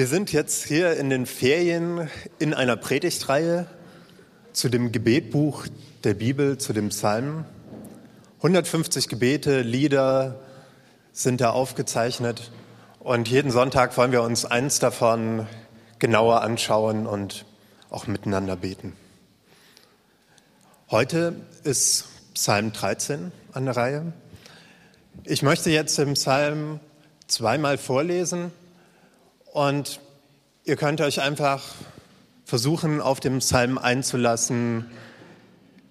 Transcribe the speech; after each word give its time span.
Wir 0.00 0.06
sind 0.06 0.32
jetzt 0.32 0.64
hier 0.64 0.96
in 0.96 1.10
den 1.10 1.26
Ferien 1.26 2.08
in 2.38 2.54
einer 2.54 2.74
Predigtreihe 2.76 3.66
zu 4.54 4.70
dem 4.70 4.92
Gebetbuch 4.92 5.66
der 6.04 6.14
Bibel, 6.14 6.56
zu 6.56 6.72
dem 6.72 6.88
Psalm. 6.88 7.44
150 8.38 9.08
Gebete, 9.08 9.60
Lieder 9.60 10.40
sind 11.12 11.42
da 11.42 11.50
aufgezeichnet 11.50 12.50
und 13.00 13.28
jeden 13.28 13.50
Sonntag 13.50 13.94
wollen 13.98 14.10
wir 14.10 14.22
uns 14.22 14.46
eins 14.46 14.78
davon 14.78 15.46
genauer 15.98 16.40
anschauen 16.40 17.06
und 17.06 17.44
auch 17.90 18.06
miteinander 18.06 18.56
beten. 18.56 18.94
Heute 20.90 21.36
ist 21.62 22.06
Psalm 22.32 22.72
13 22.72 23.32
an 23.52 23.66
der 23.66 23.76
Reihe. 23.76 24.12
Ich 25.24 25.42
möchte 25.42 25.68
jetzt 25.68 25.98
im 25.98 26.14
Psalm 26.14 26.80
zweimal 27.26 27.76
vorlesen 27.76 28.50
und 29.52 30.00
ihr 30.64 30.76
könnt 30.76 31.00
euch 31.00 31.20
einfach 31.20 31.62
versuchen, 32.44 33.00
auf 33.00 33.20
dem 33.20 33.38
Psalm 33.38 33.78
einzulassen, 33.78 34.86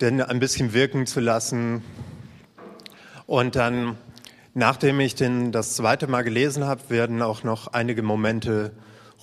den 0.02 0.22
ein 0.22 0.40
bisschen 0.40 0.74
wirken 0.74 1.06
zu 1.06 1.20
lassen. 1.20 1.84
Und 3.26 3.56
dann, 3.56 3.98
nachdem 4.54 5.00
ich 5.00 5.16
den 5.16 5.52
das 5.52 5.76
zweite 5.76 6.08
Mal 6.08 6.24
gelesen 6.24 6.66
habe, 6.66 6.90
werden 6.90 7.22
auch 7.22 7.44
noch 7.44 7.68
einige 7.68 8.02
Momente 8.02 8.72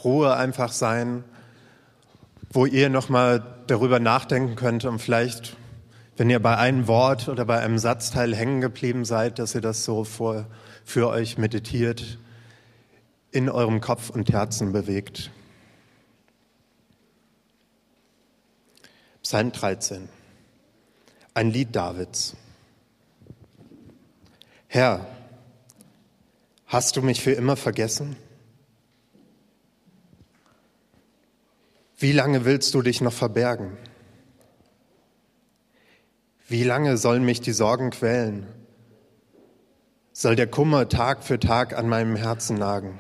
Ruhe 0.05 0.37
einfach 0.37 0.73
sein, 0.73 1.25
wo 2.51 2.67
ihr 2.67 2.91
nochmal 2.91 3.43
darüber 3.67 4.01
nachdenken 4.01 4.55
könnt 4.55 4.85
und 4.85 4.99
vielleicht, 4.99 5.57
wenn 6.17 6.31
ihr 6.31 6.41
bei 6.41 6.57
einem 6.57 6.87
Wort 6.87 7.29
oder 7.29 7.45
bei 7.45 7.59
einem 7.61 7.79
Satzteil 7.79 8.35
hängen 8.35 8.61
geblieben 8.61 9.05
seid, 9.05 9.39
dass 9.39 9.55
ihr 9.55 9.61
das 9.61 9.85
so 9.85 10.05
vor, 10.05 10.47
für 10.85 11.09
euch 11.09 11.39
meditiert 11.39 12.19
in 13.37 13.51
eurem 13.51 13.83
Kopf 13.83 14.09
und 14.09 14.33
Herzen 14.33 14.73
bewegt. 14.73 15.31
Psalm 19.23 19.53
13. 19.53 20.09
Ein 21.35 21.51
Lied 21.51 21.77
Davids. 21.77 22.35
Herr, 24.69 25.07
hast 26.65 26.97
du 26.97 27.03
mich 27.03 27.21
für 27.21 27.33
immer 27.33 27.57
vergessen? 27.57 28.17
Wie 31.99 32.13
lange 32.13 32.47
willst 32.47 32.73
du 32.73 32.81
dich 32.81 33.03
noch 33.03 33.13
verbergen? 33.13 33.77
Wie 36.49 36.65
lange 36.65 36.97
sollen 36.97 37.27
mich 37.27 37.43
die 37.43 37.53
Sorgen 37.53 37.91
quälen? 37.91 38.47
Soll 40.15 40.37
der 40.37 40.47
Kummer 40.47 40.89
Tag 40.89 41.23
für 41.23 41.39
Tag 41.39 41.77
an 41.77 41.87
meinem 41.87 42.17
Herzen 42.17 42.57
nagen? 42.57 42.99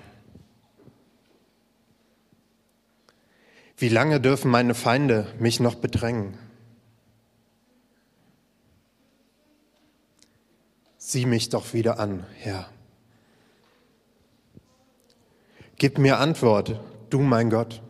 Wie 3.78 3.90
lange 3.90 4.20
dürfen 4.20 4.50
meine 4.50 4.74
Feinde 4.74 5.26
mich 5.38 5.60
noch 5.60 5.74
bedrängen? 5.74 6.38
Sieh 10.96 11.26
mich 11.26 11.50
doch 11.50 11.74
wieder 11.74 11.98
an, 11.98 12.24
Herr. 12.36 12.70
Gib 15.76 15.98
mir 15.98 16.18
Antwort, 16.18 16.80
du 17.10 17.20
mein 17.20 17.50
Gott. 17.50 17.82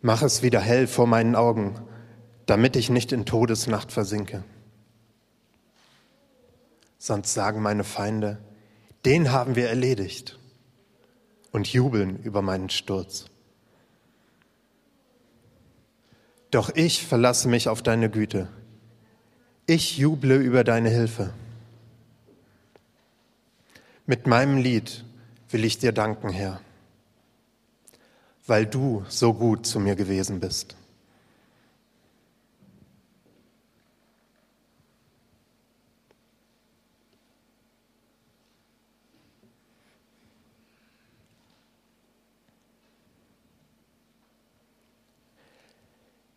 Mach 0.00 0.22
es 0.22 0.42
wieder 0.42 0.60
hell 0.60 0.88
vor 0.88 1.06
meinen 1.06 1.36
Augen, 1.36 1.78
damit 2.46 2.74
ich 2.74 2.90
nicht 2.90 3.12
in 3.12 3.26
Todesnacht 3.26 3.92
versinke. 3.92 4.42
Sonst 6.98 7.32
sagen 7.32 7.62
meine 7.62 7.84
Feinde, 7.84 8.38
den 9.04 9.30
haben 9.30 9.54
wir 9.54 9.68
erledigt 9.68 10.39
und 11.52 11.72
jubeln 11.72 12.22
über 12.22 12.42
meinen 12.42 12.70
Sturz. 12.70 13.26
Doch 16.50 16.70
ich 16.74 17.06
verlasse 17.06 17.48
mich 17.48 17.68
auf 17.68 17.82
deine 17.82 18.10
Güte. 18.10 18.48
Ich 19.66 19.98
juble 19.98 20.36
über 20.36 20.64
deine 20.64 20.88
Hilfe. 20.88 21.32
Mit 24.06 24.26
meinem 24.26 24.58
Lied 24.58 25.04
will 25.50 25.64
ich 25.64 25.78
dir 25.78 25.92
danken, 25.92 26.30
Herr, 26.30 26.60
weil 28.46 28.66
du 28.66 29.04
so 29.08 29.32
gut 29.32 29.66
zu 29.66 29.78
mir 29.78 29.94
gewesen 29.94 30.40
bist. 30.40 30.76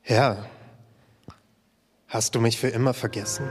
Herr, 0.05 0.35
hast 2.09 2.35
du 2.35 2.41
mich 2.41 2.59
für 2.59 2.67
immer 2.67 2.93
vergessen? 2.93 3.47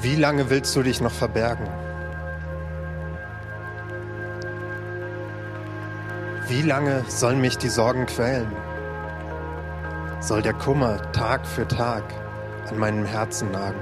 Wie 0.00 0.16
lange 0.16 0.50
willst 0.50 0.74
du 0.74 0.82
dich 0.82 1.00
noch 1.00 1.12
verbergen? 1.12 1.68
Wie 6.48 6.62
lange 6.62 7.04
sollen 7.06 7.40
mich 7.40 7.56
die 7.58 7.68
Sorgen 7.68 8.06
quälen? 8.06 8.50
Soll 10.18 10.42
der 10.42 10.54
Kummer 10.54 11.12
Tag 11.12 11.46
für 11.46 11.68
Tag 11.68 12.02
an 12.68 12.76
meinem 12.76 13.06
Herzen 13.06 13.52
nagen? 13.52 13.78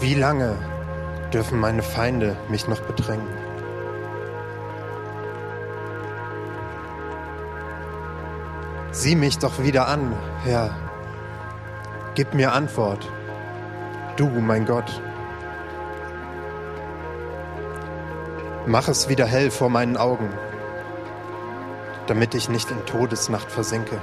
Wie 0.00 0.14
lange 0.14 0.56
dürfen 1.30 1.60
meine 1.60 1.82
Feinde 1.82 2.38
mich 2.48 2.66
noch 2.68 2.80
bedrängen? 2.80 3.49
Sieh 9.00 9.16
mich 9.16 9.38
doch 9.38 9.62
wieder 9.62 9.88
an, 9.88 10.14
Herr. 10.44 10.76
Gib 12.16 12.34
mir 12.34 12.52
Antwort. 12.52 13.10
Du, 14.16 14.28
mein 14.28 14.66
Gott. 14.66 15.00
Mach 18.66 18.88
es 18.88 19.08
wieder 19.08 19.24
hell 19.24 19.50
vor 19.50 19.70
meinen 19.70 19.96
Augen, 19.96 20.28
damit 22.08 22.34
ich 22.34 22.50
nicht 22.50 22.70
in 22.70 22.84
Todesnacht 22.84 23.50
versinke. 23.50 24.02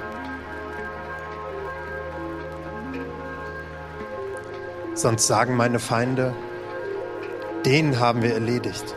Sonst 4.96 5.28
sagen 5.28 5.56
meine 5.56 5.78
Feinde, 5.78 6.34
den 7.68 8.00
haben 8.00 8.24
wir 8.24 8.34
erledigt 8.34 8.96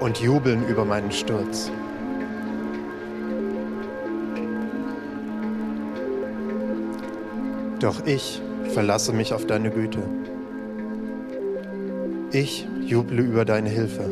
und 0.00 0.20
jubeln 0.20 0.66
über 0.66 0.86
meinen 0.86 1.12
Sturz. 1.12 1.70
Doch 7.82 8.06
ich 8.06 8.40
verlasse 8.72 9.12
mich 9.12 9.32
auf 9.32 9.44
deine 9.44 9.68
Güte. 9.68 9.98
Ich 12.30 12.64
juble 12.86 13.22
über 13.22 13.44
deine 13.44 13.70
Hilfe. 13.70 14.04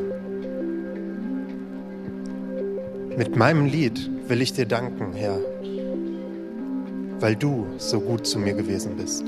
Mit 3.17 3.37
meinem 3.37 3.67
Lied 3.67 4.11
will 4.27 4.43
ich 4.43 4.53
dir 4.53 4.67
danken, 4.67 5.13
Herr, 5.13 5.39
weil 7.21 7.37
du 7.37 7.65
so 7.79 8.01
gut 8.01 8.27
zu 8.27 8.41
mir 8.41 8.55
gewesen 8.55 8.97
bist. 8.97 9.25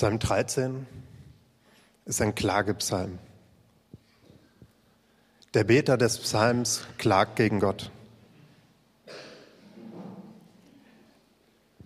Psalm 0.00 0.18
13 0.18 0.86
ist 2.06 2.22
ein 2.22 2.34
Klagepsalm. 2.34 3.18
Der 5.52 5.64
Beter 5.64 5.98
des 5.98 6.16
Psalms 6.16 6.86
klagt 6.96 7.36
gegen 7.36 7.60
Gott. 7.60 7.90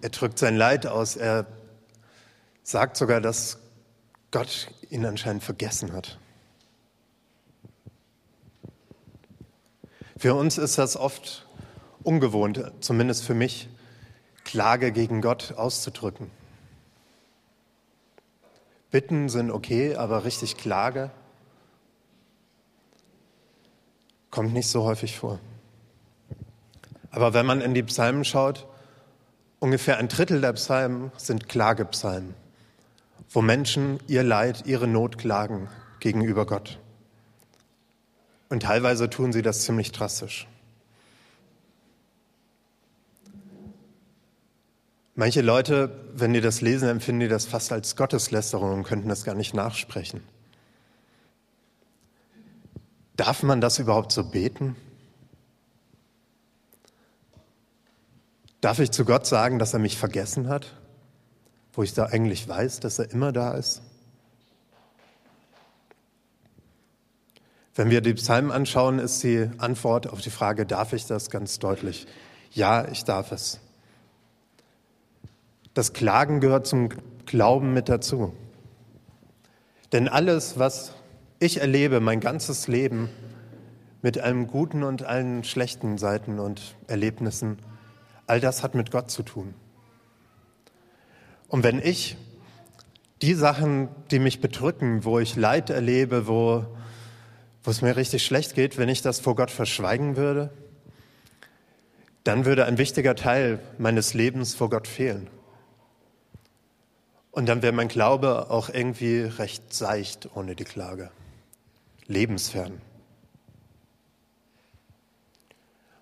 Er 0.00 0.10
drückt 0.10 0.38
sein 0.38 0.54
Leid 0.54 0.86
aus. 0.86 1.16
Er 1.16 1.44
sagt 2.62 2.96
sogar, 2.96 3.20
dass 3.20 3.58
Gott 4.30 4.68
ihn 4.90 5.04
anscheinend 5.04 5.42
vergessen 5.42 5.92
hat. 5.92 6.20
Für 10.16 10.36
uns 10.36 10.56
ist 10.56 10.78
das 10.78 10.96
oft 10.96 11.48
ungewohnt, 12.04 12.62
zumindest 12.78 13.24
für 13.24 13.34
mich, 13.34 13.68
Klage 14.44 14.92
gegen 14.92 15.20
Gott 15.20 15.54
auszudrücken. 15.56 16.30
Bitten 18.94 19.28
sind 19.28 19.50
okay, 19.50 19.96
aber 19.96 20.24
richtig 20.24 20.56
Klage 20.56 21.10
kommt 24.30 24.52
nicht 24.52 24.68
so 24.68 24.84
häufig 24.84 25.18
vor. 25.18 25.40
Aber 27.10 27.34
wenn 27.34 27.44
man 27.44 27.60
in 27.60 27.74
die 27.74 27.82
Psalmen 27.82 28.24
schaut, 28.24 28.68
ungefähr 29.58 29.98
ein 29.98 30.06
Drittel 30.06 30.40
der 30.40 30.52
Psalmen 30.52 31.10
sind 31.16 31.48
Klagepsalmen, 31.48 32.36
wo 33.30 33.42
Menschen 33.42 33.98
ihr 34.06 34.22
Leid, 34.22 34.64
ihre 34.64 34.86
Not 34.86 35.18
klagen 35.18 35.66
gegenüber 35.98 36.46
Gott. 36.46 36.78
Und 38.48 38.62
teilweise 38.62 39.10
tun 39.10 39.32
sie 39.32 39.42
das 39.42 39.62
ziemlich 39.62 39.90
drastisch. 39.90 40.46
Manche 45.16 45.42
Leute, 45.42 45.90
wenn 46.14 46.32
die 46.32 46.40
das 46.40 46.60
lesen, 46.60 46.88
empfinden 46.88 47.20
die 47.20 47.28
das 47.28 47.46
fast 47.46 47.70
als 47.70 47.94
Gotteslästerung 47.94 48.72
und 48.72 48.82
könnten 48.82 49.08
das 49.08 49.24
gar 49.24 49.36
nicht 49.36 49.54
nachsprechen. 49.54 50.22
Darf 53.16 53.44
man 53.44 53.60
das 53.60 53.78
überhaupt 53.78 54.10
so 54.10 54.24
beten? 54.24 54.74
Darf 58.60 58.80
ich 58.80 58.90
zu 58.90 59.04
Gott 59.04 59.24
sagen, 59.26 59.60
dass 59.60 59.72
er 59.72 59.78
mich 59.78 59.96
vergessen 59.96 60.48
hat, 60.48 60.74
wo 61.74 61.84
ich 61.84 61.94
da 61.94 62.06
eigentlich 62.06 62.48
weiß, 62.48 62.80
dass 62.80 62.98
er 62.98 63.10
immer 63.12 63.30
da 63.30 63.52
ist? 63.52 63.82
Wenn 67.76 67.90
wir 67.90 68.00
die 68.00 68.14
Psalmen 68.14 68.50
anschauen, 68.50 68.98
ist 68.98 69.22
die 69.22 69.48
Antwort 69.58 70.08
auf 70.08 70.20
die 70.20 70.30
Frage, 70.30 70.66
darf 70.66 70.92
ich 70.92 71.06
das 71.06 71.30
ganz 71.30 71.60
deutlich? 71.60 72.06
Ja, 72.50 72.88
ich 72.88 73.04
darf 73.04 73.30
es. 73.30 73.60
Das 75.74 75.92
Klagen 75.92 76.40
gehört 76.40 76.68
zum 76.68 76.88
Glauben 77.26 77.74
mit 77.74 77.88
dazu. 77.88 78.32
Denn 79.92 80.08
alles, 80.08 80.58
was 80.58 80.92
ich 81.40 81.60
erlebe, 81.60 82.00
mein 82.00 82.20
ganzes 82.20 82.68
Leben, 82.68 83.10
mit 84.00 84.18
allen 84.18 84.46
guten 84.46 84.84
und 84.84 85.02
allen 85.02 85.44
schlechten 85.44 85.98
Seiten 85.98 86.38
und 86.38 86.76
Erlebnissen, 86.86 87.58
all 88.26 88.38
das 88.38 88.62
hat 88.62 88.74
mit 88.74 88.90
Gott 88.90 89.10
zu 89.10 89.22
tun. 89.22 89.54
Und 91.48 91.64
wenn 91.64 91.80
ich 91.80 92.16
die 93.22 93.34
Sachen, 93.34 93.88
die 94.10 94.18
mich 94.18 94.40
bedrücken, 94.40 95.04
wo 95.04 95.18
ich 95.18 95.36
Leid 95.36 95.70
erlebe, 95.70 96.28
wo, 96.28 96.66
wo 97.62 97.70
es 97.70 97.82
mir 97.82 97.96
richtig 97.96 98.24
schlecht 98.24 98.54
geht, 98.54 98.78
wenn 98.78 98.88
ich 98.88 99.02
das 99.02 99.20
vor 99.20 99.34
Gott 99.34 99.50
verschweigen 99.50 100.16
würde, 100.16 100.50
dann 102.22 102.44
würde 102.44 102.66
ein 102.66 102.78
wichtiger 102.78 103.16
Teil 103.16 103.58
meines 103.78 104.14
Lebens 104.14 104.54
vor 104.54 104.70
Gott 104.70 104.86
fehlen. 104.86 105.28
Und 107.34 107.46
dann 107.46 107.62
wäre 107.62 107.72
mein 107.72 107.88
Glaube 107.88 108.48
auch 108.48 108.68
irgendwie 108.68 109.22
recht 109.22 109.74
seicht 109.74 110.36
ohne 110.36 110.54
die 110.54 110.62
Klage, 110.62 111.10
lebensfern. 112.06 112.80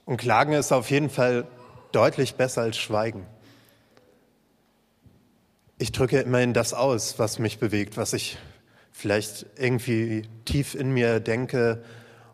Und 0.04 0.18
Klagen 0.18 0.52
ist 0.52 0.72
auf 0.72 0.90
jeden 0.90 1.08
Fall 1.08 1.46
deutlich 1.90 2.34
besser 2.34 2.60
als 2.60 2.76
Schweigen. 2.76 3.26
Ich 5.78 5.90
drücke 5.90 6.20
immerhin 6.20 6.52
das 6.52 6.74
aus, 6.74 7.18
was 7.18 7.38
mich 7.38 7.58
bewegt, 7.58 7.96
was 7.96 8.12
ich 8.12 8.36
vielleicht 8.90 9.46
irgendwie 9.56 10.28
tief 10.44 10.74
in 10.74 10.92
mir 10.92 11.18
denke 11.18 11.82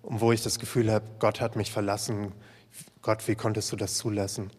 und 0.02 0.20
wo 0.20 0.32
ich 0.32 0.42
das 0.42 0.58
Gefühl 0.58 0.90
habe, 0.90 1.04
Gott 1.20 1.40
hat 1.40 1.54
mich 1.54 1.70
verlassen. 1.70 2.32
Gott, 3.02 3.28
wie 3.28 3.36
konntest 3.36 3.70
du 3.70 3.76
das 3.76 3.94
zulassen? 3.94 4.50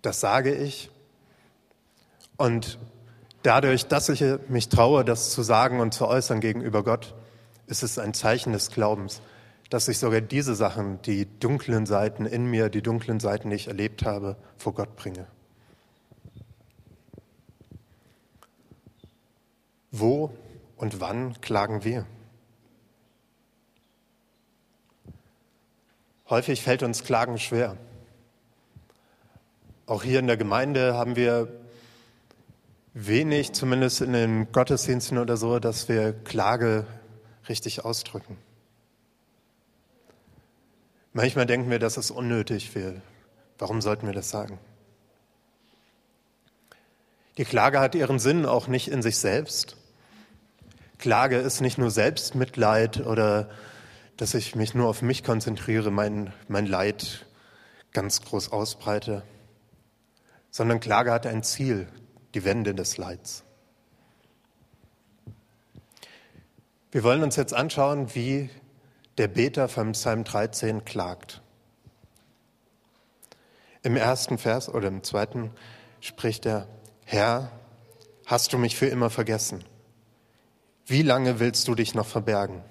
Das 0.00 0.20
sage 0.20 0.54
ich 0.54 0.90
und 2.40 2.78
dadurch, 3.42 3.86
dass 3.86 4.08
ich 4.08 4.24
mich 4.48 4.70
traue, 4.70 5.04
das 5.04 5.30
zu 5.30 5.42
sagen 5.42 5.78
und 5.78 5.92
zu 5.92 6.06
äußern 6.06 6.40
gegenüber 6.40 6.82
Gott, 6.82 7.14
ist 7.66 7.82
es 7.82 7.98
ein 7.98 8.14
Zeichen 8.14 8.54
des 8.54 8.70
Glaubens, 8.70 9.20
dass 9.68 9.88
ich 9.88 9.98
sogar 9.98 10.22
diese 10.22 10.54
Sachen, 10.54 11.02
die 11.02 11.26
dunklen 11.38 11.84
Seiten 11.84 12.24
in 12.24 12.46
mir, 12.46 12.70
die 12.70 12.80
dunklen 12.80 13.20
Seiten, 13.20 13.50
die 13.50 13.56
ich 13.56 13.68
erlebt 13.68 14.06
habe, 14.06 14.36
vor 14.56 14.72
Gott 14.72 14.96
bringe. 14.96 15.26
Wo 19.90 20.30
und 20.78 20.98
wann 20.98 21.38
klagen 21.42 21.84
wir? 21.84 22.06
Häufig 26.30 26.62
fällt 26.62 26.82
uns 26.82 27.04
Klagen 27.04 27.38
schwer. 27.38 27.76
Auch 29.84 30.02
hier 30.02 30.20
in 30.20 30.26
der 30.26 30.38
Gemeinde 30.38 30.94
haben 30.94 31.16
wir 31.16 31.59
wenig, 32.94 33.52
zumindest 33.52 34.00
in 34.00 34.12
den 34.12 34.52
Gottesdiensten 34.52 35.18
oder 35.18 35.36
so, 35.36 35.58
dass 35.58 35.88
wir 35.88 36.12
Klage 36.12 36.86
richtig 37.48 37.84
ausdrücken. 37.84 38.36
Manchmal 41.12 41.46
denken 41.46 41.70
wir, 41.70 41.78
dass 41.78 41.96
es 41.96 42.10
unnötig 42.10 42.74
wäre. 42.74 43.02
Warum 43.58 43.80
sollten 43.80 44.06
wir 44.06 44.14
das 44.14 44.30
sagen? 44.30 44.58
Die 47.36 47.44
Klage 47.44 47.80
hat 47.80 47.94
ihren 47.94 48.18
Sinn 48.18 48.46
auch 48.46 48.68
nicht 48.68 48.88
in 48.88 49.02
sich 49.02 49.18
selbst. 49.18 49.76
Klage 50.98 51.36
ist 51.36 51.60
nicht 51.60 51.78
nur 51.78 51.90
Selbstmitleid 51.90 53.06
oder 53.06 53.48
dass 54.16 54.34
ich 54.34 54.54
mich 54.54 54.74
nur 54.74 54.88
auf 54.88 55.00
mich 55.00 55.24
konzentriere, 55.24 55.90
mein, 55.90 56.32
mein 56.46 56.66
Leid 56.66 57.26
ganz 57.92 58.20
groß 58.20 58.52
ausbreite, 58.52 59.22
sondern 60.50 60.78
Klage 60.78 61.10
hat 61.10 61.26
ein 61.26 61.42
Ziel, 61.42 61.88
die 62.34 62.44
Wände 62.44 62.74
des 62.74 62.96
Leids. 62.96 63.44
Wir 66.92 67.04
wollen 67.04 67.22
uns 67.22 67.36
jetzt 67.36 67.54
anschauen, 67.54 68.14
wie 68.14 68.50
der 69.18 69.28
Beter 69.28 69.68
vom 69.68 69.92
Psalm 69.92 70.24
13 70.24 70.84
klagt. 70.84 71.42
Im 73.82 73.96
ersten 73.96 74.38
Vers 74.38 74.68
oder 74.68 74.88
im 74.88 75.02
zweiten 75.02 75.50
spricht 76.00 76.46
er, 76.46 76.66
Herr, 77.04 77.50
hast 78.26 78.52
du 78.52 78.58
mich 78.58 78.76
für 78.76 78.86
immer 78.86 79.10
vergessen? 79.10 79.64
Wie 80.86 81.02
lange 81.02 81.38
willst 81.38 81.68
du 81.68 81.74
dich 81.74 81.94
noch 81.94 82.06
verbergen? 82.06 82.62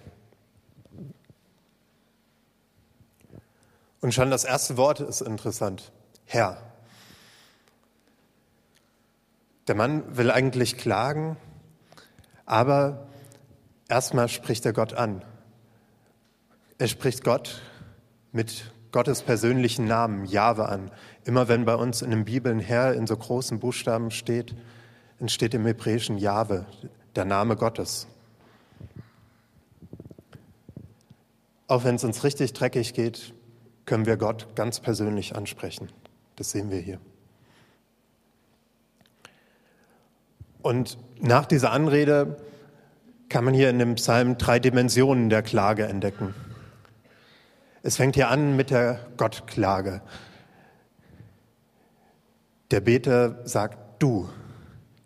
Und 4.02 4.14
schon 4.14 4.30
das 4.30 4.44
erste 4.44 4.78
Wort 4.78 5.00
ist 5.00 5.22
interessant. 5.22 5.92
Herr. 6.26 6.69
Der 9.70 9.76
Mann 9.76 10.18
will 10.18 10.32
eigentlich 10.32 10.78
klagen, 10.78 11.38
aber 12.48 13.08
erstmal 13.88 14.28
spricht 14.28 14.66
er 14.66 14.74
Gott 14.74 14.96
an. 14.96 15.24
Er 16.80 16.88
spricht 16.88 17.24
Gott 17.24 17.62
mit 18.32 18.72
Gottes 18.92 19.22
persönlichen 19.22 19.86
Namen, 19.86 20.26
Jahwe, 20.26 20.68
an. 20.70 20.90
Immer 21.24 21.50
wenn 21.50 21.66
bei 21.66 21.76
uns 21.76 22.02
in 22.02 22.10
den 22.10 22.26
Bibeln 22.26 22.58
Herr 22.58 22.96
in 22.96 23.06
so 23.06 23.16
großen 23.16 23.60
Buchstaben 23.60 24.10
steht, 24.10 24.56
entsteht 25.20 25.54
im 25.54 25.68
Hebräischen 25.68 26.18
Jahwe, 26.18 26.66
der 27.16 27.26
Name 27.26 27.56
Gottes. 27.56 28.08
Auch 31.68 31.84
wenn 31.84 31.94
es 31.94 32.04
uns 32.04 32.24
richtig 32.24 32.54
dreckig 32.54 32.96
geht, 32.96 33.36
können 33.86 34.08
wir 34.08 34.18
Gott 34.18 34.48
ganz 34.56 34.80
persönlich 34.80 35.36
ansprechen. 35.36 35.90
Das 36.38 36.50
sehen 36.50 36.72
wir 36.72 36.80
hier. 36.80 37.00
Und 40.62 40.98
nach 41.20 41.46
dieser 41.46 41.72
Anrede 41.72 42.38
kann 43.30 43.46
man 43.46 43.54
hier 43.54 43.70
in 43.70 43.80
dem 43.80 43.96
Psalm 43.96 44.38
drei 44.38 44.60
Dimensionen 44.60 45.30
der 45.30 45.44
Klage 45.44 45.86
entdecken. 45.86 46.34
Es 47.84 47.96
fängt 47.96 48.16
hier 48.16 48.30
an 48.30 48.56
mit 48.56 48.72
der 48.72 49.00
Gottklage. 49.18 50.02
Der 52.72 52.82
Beter 52.82 53.48
sagt, 53.48 54.02
du, 54.02 54.30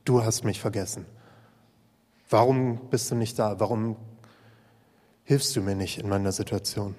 du 0.05 0.24
hast 0.24 0.43
mich 0.43 0.60
vergessen. 0.60 1.05
Warum 2.29 2.89
bist 2.89 3.12
du 3.12 3.15
nicht 3.15 3.38
da? 3.38 3.60
Warum 3.60 3.95
hilfst 5.24 5.55
du 5.55 5.62
mir 5.62 5.75
nicht 5.75 6.00
in 6.00 6.10
meiner 6.10 6.31
Situation? 6.31 6.95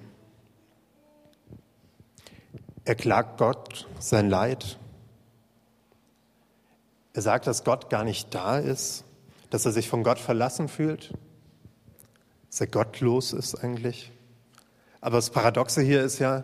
Er 2.85 2.95
klagt 2.95 3.37
Gott 3.37 3.87
sein 3.99 4.29
Leid. 4.29 4.77
Er 7.15 7.21
sagt, 7.21 7.47
dass 7.47 7.63
Gott 7.63 7.89
gar 7.89 8.03
nicht 8.03 8.35
da 8.35 8.59
ist, 8.59 9.05
dass 9.49 9.65
er 9.65 9.71
sich 9.71 9.87
von 9.87 10.03
Gott 10.03 10.19
verlassen 10.19 10.67
fühlt, 10.67 11.13
dass 12.49 12.59
er 12.59 12.67
gottlos 12.67 13.31
ist 13.31 13.55
eigentlich. 13.55 14.11
Aber 14.99 15.15
das 15.15 15.29
Paradoxe 15.29 15.81
hier 15.81 16.03
ist 16.03 16.19
ja, 16.19 16.43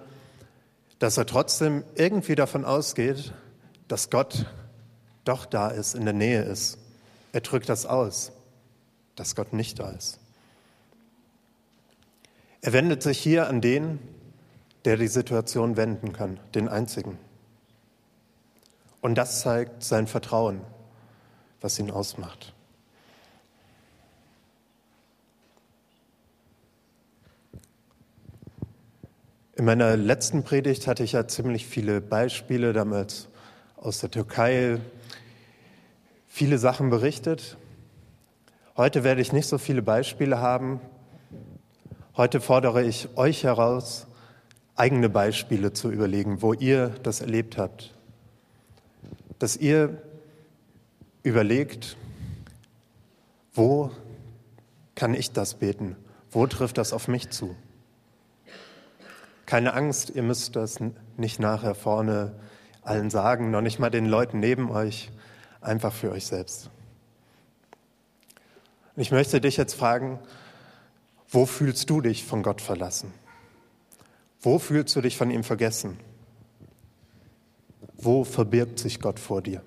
dass 0.98 1.18
er 1.18 1.26
trotzdem 1.26 1.84
irgendwie 1.96 2.36
davon 2.36 2.64
ausgeht, 2.64 3.34
dass 3.90 4.10
Gott 4.10 4.46
doch 5.26 5.46
da 5.46 5.68
ist, 5.68 5.94
in 5.94 6.06
der 6.06 6.14
Nähe 6.14 6.44
ist. 6.44 6.78
Er 7.34 7.42
drückt 7.42 7.68
das 7.68 7.86
aus, 7.86 8.32
dass 9.18 9.36
Gott 9.36 9.52
nicht 9.52 9.78
da 9.78 9.90
ist. 9.90 10.20
Er 12.62 12.72
wendet 12.72 13.04
sich 13.04 13.20
hier 13.20 13.50
an 13.50 13.60
den, 13.60 14.00
der 14.86 14.96
die 14.96 15.10
Situation 15.10 15.76
wenden 15.76 16.14
kann, 16.14 16.40
den 16.56 16.70
einzigen. 16.70 17.18
Und 19.02 19.16
das 19.16 19.42
zeigt 19.42 19.84
sein 19.84 20.08
Vertrauen, 20.08 20.62
was 21.60 21.78
ihn 21.80 21.90
ausmacht. 21.90 22.54
In 29.56 29.66
meiner 29.66 29.98
letzten 29.98 30.44
Predigt 30.44 30.88
hatte 30.88 31.04
ich 31.04 31.12
ja 31.12 31.28
ziemlich 31.28 31.68
viele 31.68 32.00
Beispiele 32.02 32.74
damals 32.74 33.28
aus 33.76 34.00
der 34.00 34.10
Türkei, 34.10 34.80
viele 36.28 36.58
Sachen 36.58 36.90
berichtet. 36.90 37.58
Heute 38.78 39.04
werde 39.04 39.22
ich 39.22 39.34
nicht 39.34 39.48
so 39.48 39.58
viele 39.58 39.82
Beispiele 39.82 40.40
haben. 40.40 40.80
Heute 42.16 42.40
fordere 42.40 42.84
ich 42.84 43.10
euch 43.18 43.44
heraus, 43.44 44.08
eigene 44.76 45.10
Beispiele 45.10 45.74
zu 45.74 45.92
überlegen, 45.92 46.42
wo 46.42 46.54
ihr 46.54 46.90
das 47.04 47.22
erlebt 47.22 47.58
habt. 47.58 47.94
Dass 49.42 49.58
ihr 49.58 50.00
überlegt, 51.24 51.98
wo 53.56 53.90
kann 54.94 55.16
ich 55.16 55.32
das 55.32 55.56
beten? 55.56 55.96
Wo 56.30 56.46
trifft 56.46 56.78
das 56.78 56.94
auf 56.94 57.08
mich 57.08 57.32
zu? 57.32 57.56
Keine 59.48 59.74
Angst, 59.74 60.12
ihr 60.12 60.22
müsst 60.22 60.56
das 60.56 60.78
nicht 61.18 61.40
nachher 61.40 61.74
vorne 61.74 62.36
allen 62.84 63.10
sagen, 63.10 63.50
noch 63.50 63.62
nicht 63.62 63.80
mal 63.80 63.90
den 63.90 64.06
Leuten 64.06 64.40
neben 64.40 64.70
euch, 64.70 65.10
einfach 65.60 65.92
für 65.92 66.12
euch 66.12 66.28
selbst. 66.28 66.70
Ich 68.96 69.10
möchte 69.10 69.42
dich 69.42 69.58
jetzt 69.58 69.74
fragen, 69.74 70.20
wo 71.30 71.48
fühlst 71.48 71.90
du 71.90 72.02
dich 72.02 72.26
von 72.26 72.44
Gott 72.44 72.62
verlassen? 72.62 73.12
Wo 74.40 74.60
fühlst 74.60 74.96
du 74.96 75.02
dich 75.02 75.18
von 75.18 75.32
ihm 75.32 75.44
vergessen? 75.44 75.98
Wo 78.02 78.24
verbirgt 78.24 78.80
sich 78.80 79.00
Gott 79.00 79.20
vor 79.20 79.42
dir? 79.42 79.62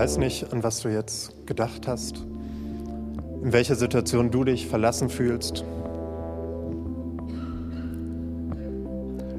Weiß 0.00 0.16
nicht, 0.16 0.50
an 0.50 0.62
was 0.62 0.80
du 0.80 0.88
jetzt 0.88 1.46
gedacht 1.46 1.86
hast, 1.86 2.16
in 2.16 3.52
welcher 3.52 3.74
Situation 3.74 4.30
du 4.30 4.44
dich 4.44 4.66
verlassen 4.66 5.10
fühlst. 5.10 5.62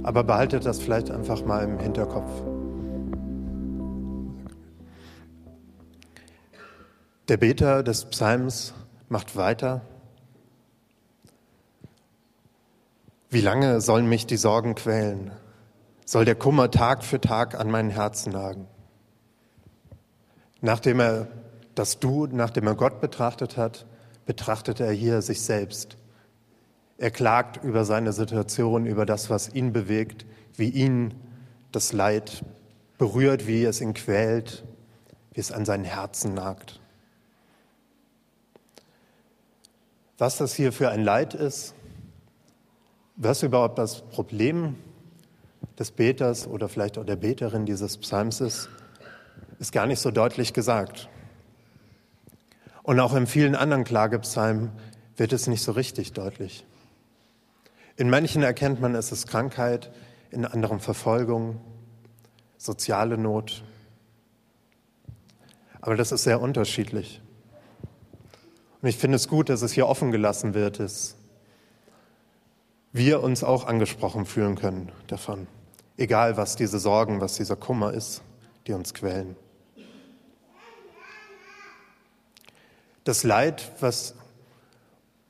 Aber 0.03 0.24
behalte 0.24 0.60
das 0.60 0.77
vielleicht 0.77 1.10
einfach 1.10 1.44
mal 1.46 1.63
im 1.63 1.80
Hinterkopf. 1.80 2.30
Der 7.27 7.38
Beter 7.38 7.82
des 7.82 8.06
Psalms 8.06 8.75
macht 9.10 9.36
weiter. 9.36 9.82
Wie 13.32 13.41
lange 13.41 13.82
sollen 13.82 14.08
mich 14.08 14.27
die 14.27 14.38
Sorgen 14.38 14.75
quälen? 14.75 15.32
Soll 16.06 16.24
der 16.25 16.36
Kummer 16.36 16.70
Tag 16.70 17.03
für 17.03 17.20
Tag 17.20 17.60
an 17.60 17.72
mein 17.72 17.89
Herzen 17.89 18.32
nagen? 18.32 18.68
Nachdem 20.62 21.00
er 21.00 21.27
das 21.75 22.00
Du, 22.00 22.27
nachdem 22.27 22.68
er 22.68 22.75
Gott 22.75 23.01
betrachtet 23.01 23.58
hat, 23.58 23.86
betrachtet 24.25 24.80
er 24.80 24.91
hier 24.91 25.22
sich 25.22 25.41
selbst. 25.41 25.98
Er 26.98 27.10
klagt 27.10 27.63
über 27.63 27.84
seine 27.84 28.13
Situation, 28.13 28.86
über 28.86 29.08
das, 29.08 29.32
was 29.32 29.53
ihn 29.53 29.74
bewegt, 29.74 30.25
wie 30.56 30.70
ihn 30.70 31.15
das 31.72 31.94
Leid 31.94 32.44
berührt, 33.00 33.48
wie 33.48 33.63
es 33.63 33.82
ihn 33.82 33.96
quält, 33.96 34.63
wie 35.34 35.39
es 35.39 35.51
an 35.51 35.65
sein 35.65 35.84
Herzen 35.84 36.36
nagt. 36.36 36.80
Was 40.20 40.38
das 40.38 40.53
hier 40.53 40.72
für 40.72 40.89
ein 40.89 41.03
Leid 41.03 41.34
ist, 41.34 41.74
was 43.15 43.41
überhaupt 43.41 43.80
das 43.80 44.01
Problem 44.01 44.75
des 45.80 45.89
Beters 45.89 46.46
oder 46.46 46.70
vielleicht 46.70 47.00
auch 47.00 47.06
der 47.06 47.15
Beterin 47.15 47.65
dieses 47.65 47.98
Psalms 47.98 48.41
ist, 48.41 48.70
ist 49.62 49.72
gar 49.72 49.86
nicht 49.86 50.00
so 50.00 50.10
deutlich 50.10 50.53
gesagt. 50.53 51.08
Und 52.82 53.00
auch 53.00 53.13
in 53.13 53.27
vielen 53.27 53.56
anderen 53.56 53.84
Klagepsalmen 53.84 54.72
wird 55.15 55.34
es 55.34 55.46
nicht 55.46 55.62
so 55.62 55.72
richtig 55.72 56.13
deutlich. 56.13 56.65
In 57.96 58.10
manchen 58.10 58.41
erkennt 58.41 58.82
man, 58.82 58.96
es 58.96 59.12
ist 59.12 59.27
Krankheit, 59.27 59.91
in 60.32 60.46
anderen 60.46 60.80
Verfolgung, 60.80 61.62
soziale 62.58 63.20
Not. 63.20 63.63
Aber 65.80 65.96
das 65.96 66.12
ist 66.12 66.24
sehr 66.24 66.41
unterschiedlich. 66.41 67.22
Und 68.82 68.89
ich 68.89 68.98
finde 68.98 69.18
es 69.18 69.27
gut, 69.27 69.50
dass 69.50 69.62
es 69.62 69.74
hier 69.74 69.88
offen 69.88 70.12
gelassen 70.12 70.56
wird, 70.56 70.80
dass 70.80 71.15
wir 72.94 73.22
uns 73.22 73.44
auch 73.44 73.68
angesprochen 73.68 74.25
fühlen 74.25 74.56
können 74.56 74.91
davon. 75.06 75.46
Egal, 75.98 76.36
was 76.36 76.56
diese 76.56 76.80
Sorgen, 76.80 77.22
was 77.22 77.36
dieser 77.36 77.56
Kummer 77.56 77.94
ist, 77.94 78.24
die 78.65 78.74
uns 78.74 78.96
quälen. 78.96 79.36
Das 83.03 83.24
Leid, 83.24 83.72
was 83.79 84.13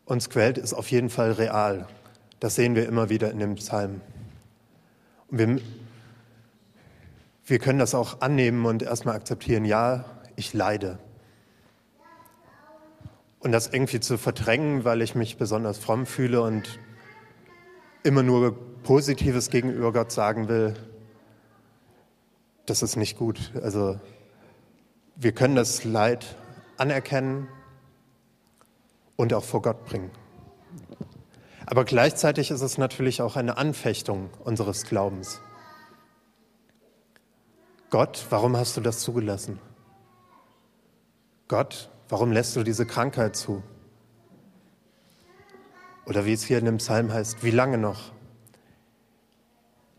uns 0.05 0.29
quält, 0.29 0.57
ist 0.57 0.73
auf 0.73 0.91
jeden 0.91 1.09
Fall 1.09 1.31
real. 1.31 1.87
Das 2.41 2.55
sehen 2.55 2.75
wir 2.75 2.85
immer 2.87 3.09
wieder 3.09 3.31
in 3.31 3.39
dem 3.39 3.55
Psalm. 3.55 4.01
Und 5.29 5.37
wir, 5.37 5.61
wir 7.45 7.59
können 7.59 7.79
das 7.79 7.95
auch 7.95 8.19
annehmen 8.19 8.65
und 8.65 8.83
erstmal 8.83 9.15
akzeptieren, 9.15 9.63
ja, 9.63 10.03
ich 10.35 10.53
leide. 10.53 10.99
Und 13.39 13.53
das 13.53 13.67
irgendwie 13.67 14.01
zu 14.01 14.17
verdrängen, 14.17 14.83
weil 14.83 15.01
ich 15.01 15.15
mich 15.15 15.37
besonders 15.37 15.77
fromm 15.77 16.05
fühle 16.05 16.41
und 16.41 16.79
immer 18.03 18.23
nur 18.23 18.55
Positives 18.83 19.49
gegenüber 19.49 19.93
Gott 19.93 20.11
sagen 20.11 20.49
will, 20.49 20.73
das 22.65 22.83
ist 22.83 22.97
nicht 22.97 23.17
gut. 23.17 23.51
Also 23.61 23.99
wir 25.15 25.31
können 25.31 25.55
das 25.55 25.83
Leid 25.83 26.35
anerkennen 26.77 27.47
und 29.21 29.35
auch 29.35 29.43
vor 29.43 29.61
Gott 29.61 29.85
bringen. 29.85 30.09
Aber 31.67 31.85
gleichzeitig 31.85 32.49
ist 32.49 32.61
es 32.61 32.79
natürlich 32.79 33.21
auch 33.21 33.35
eine 33.35 33.55
Anfechtung 33.55 34.31
unseres 34.43 34.83
Glaubens. 34.85 35.41
Gott, 37.91 38.25
warum 38.31 38.57
hast 38.57 38.77
du 38.77 38.81
das 38.81 38.99
zugelassen? 38.99 39.59
Gott, 41.47 41.89
warum 42.09 42.31
lässt 42.31 42.55
du 42.55 42.63
diese 42.63 42.87
Krankheit 42.87 43.35
zu? 43.35 43.61
Oder 46.07 46.25
wie 46.25 46.33
es 46.33 46.43
hier 46.43 46.57
in 46.57 46.65
dem 46.65 46.77
Psalm 46.77 47.13
heißt, 47.13 47.43
wie 47.43 47.51
lange 47.51 47.77
noch? 47.77 48.13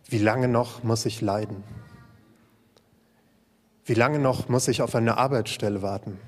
Wie 0.09 0.19
lange 0.19 0.49
noch 0.49 0.83
muss 0.83 1.07
ich 1.07 1.21
leiden? 1.21 1.63
Wie 3.85 3.95
lange 3.95 4.19
noch 4.19 4.49
muss 4.49 4.67
ich 4.67 4.83
auf 4.83 4.97
eine 4.97 5.17
Arbeitsstelle 5.17 5.81
warten? 5.81 6.19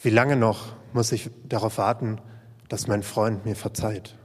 Wie 0.00 0.10
lange 0.10 0.36
noch 0.36 0.76
muss 0.92 1.12
ich 1.12 1.30
darauf 1.48 1.78
warten, 1.78 2.20
dass 2.68 2.86
mein 2.86 3.02
Freund 3.02 3.44
mir 3.44 3.56
verzeiht? 3.56 4.16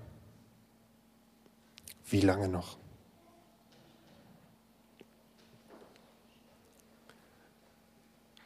Wie 2.06 2.22
lange 2.22 2.48
noch? 2.48 2.77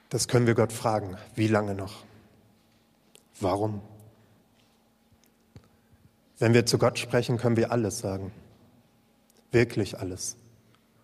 Das 0.10 0.30
können 0.30 0.48
wir 0.48 0.56
Gott 0.56 0.72
fragen. 0.72 1.18
Wie 1.36 1.48
lange 1.48 1.76
noch? 1.76 2.06
Warum? 3.42 3.82
Wenn 6.40 6.54
wir 6.54 6.66
zu 6.66 6.78
Gott 6.78 6.98
sprechen, 6.98 7.38
können 7.38 7.58
wir 7.58 7.72
alles 7.72 8.00
sagen. 8.00 8.32
Wirklich 9.52 10.00
alles. 10.00 10.38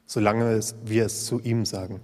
Solange 0.05 0.61
wir 0.85 1.05
es 1.05 1.25
zu 1.25 1.41
ihm 1.41 1.65
sagen. 1.65 1.99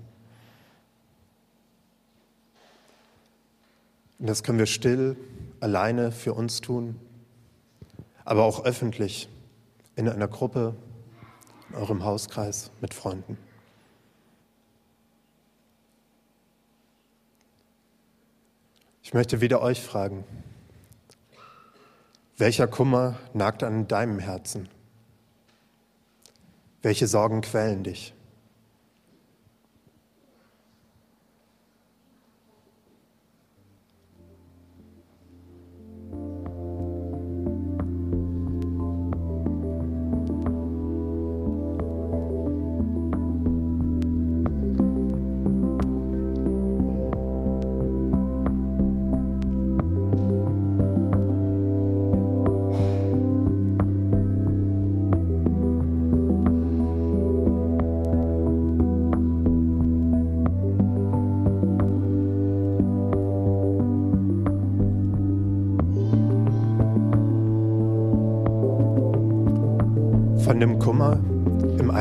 Und 4.20 4.28
das 4.28 4.44
können 4.44 4.60
wir 4.60 4.66
still, 4.66 5.16
alleine 5.62 6.12
für 6.12 6.34
uns 6.34 6.62
tun, 6.62 7.00
aber 8.26 8.44
auch 8.44 8.66
öffentlich 8.66 9.30
in 9.96 10.08
einer 10.08 10.28
Gruppe, 10.28 10.76
in 11.70 11.76
eurem 11.76 12.04
Hauskreis 12.04 12.72
mit 12.82 12.94
Freunden. 12.94 13.38
Ich 19.02 19.14
möchte 19.14 19.42
wieder 19.42 19.62
euch 19.62 19.82
fragen, 19.82 20.24
welcher 22.38 22.68
Kummer 22.68 23.18
nagt 23.34 23.64
an 23.64 23.88
deinem 23.88 24.20
Herzen? 24.20 24.70
Welche 26.82 27.08
Sorgen 27.08 27.42
quälen 27.42 27.84
dich? 27.84 28.14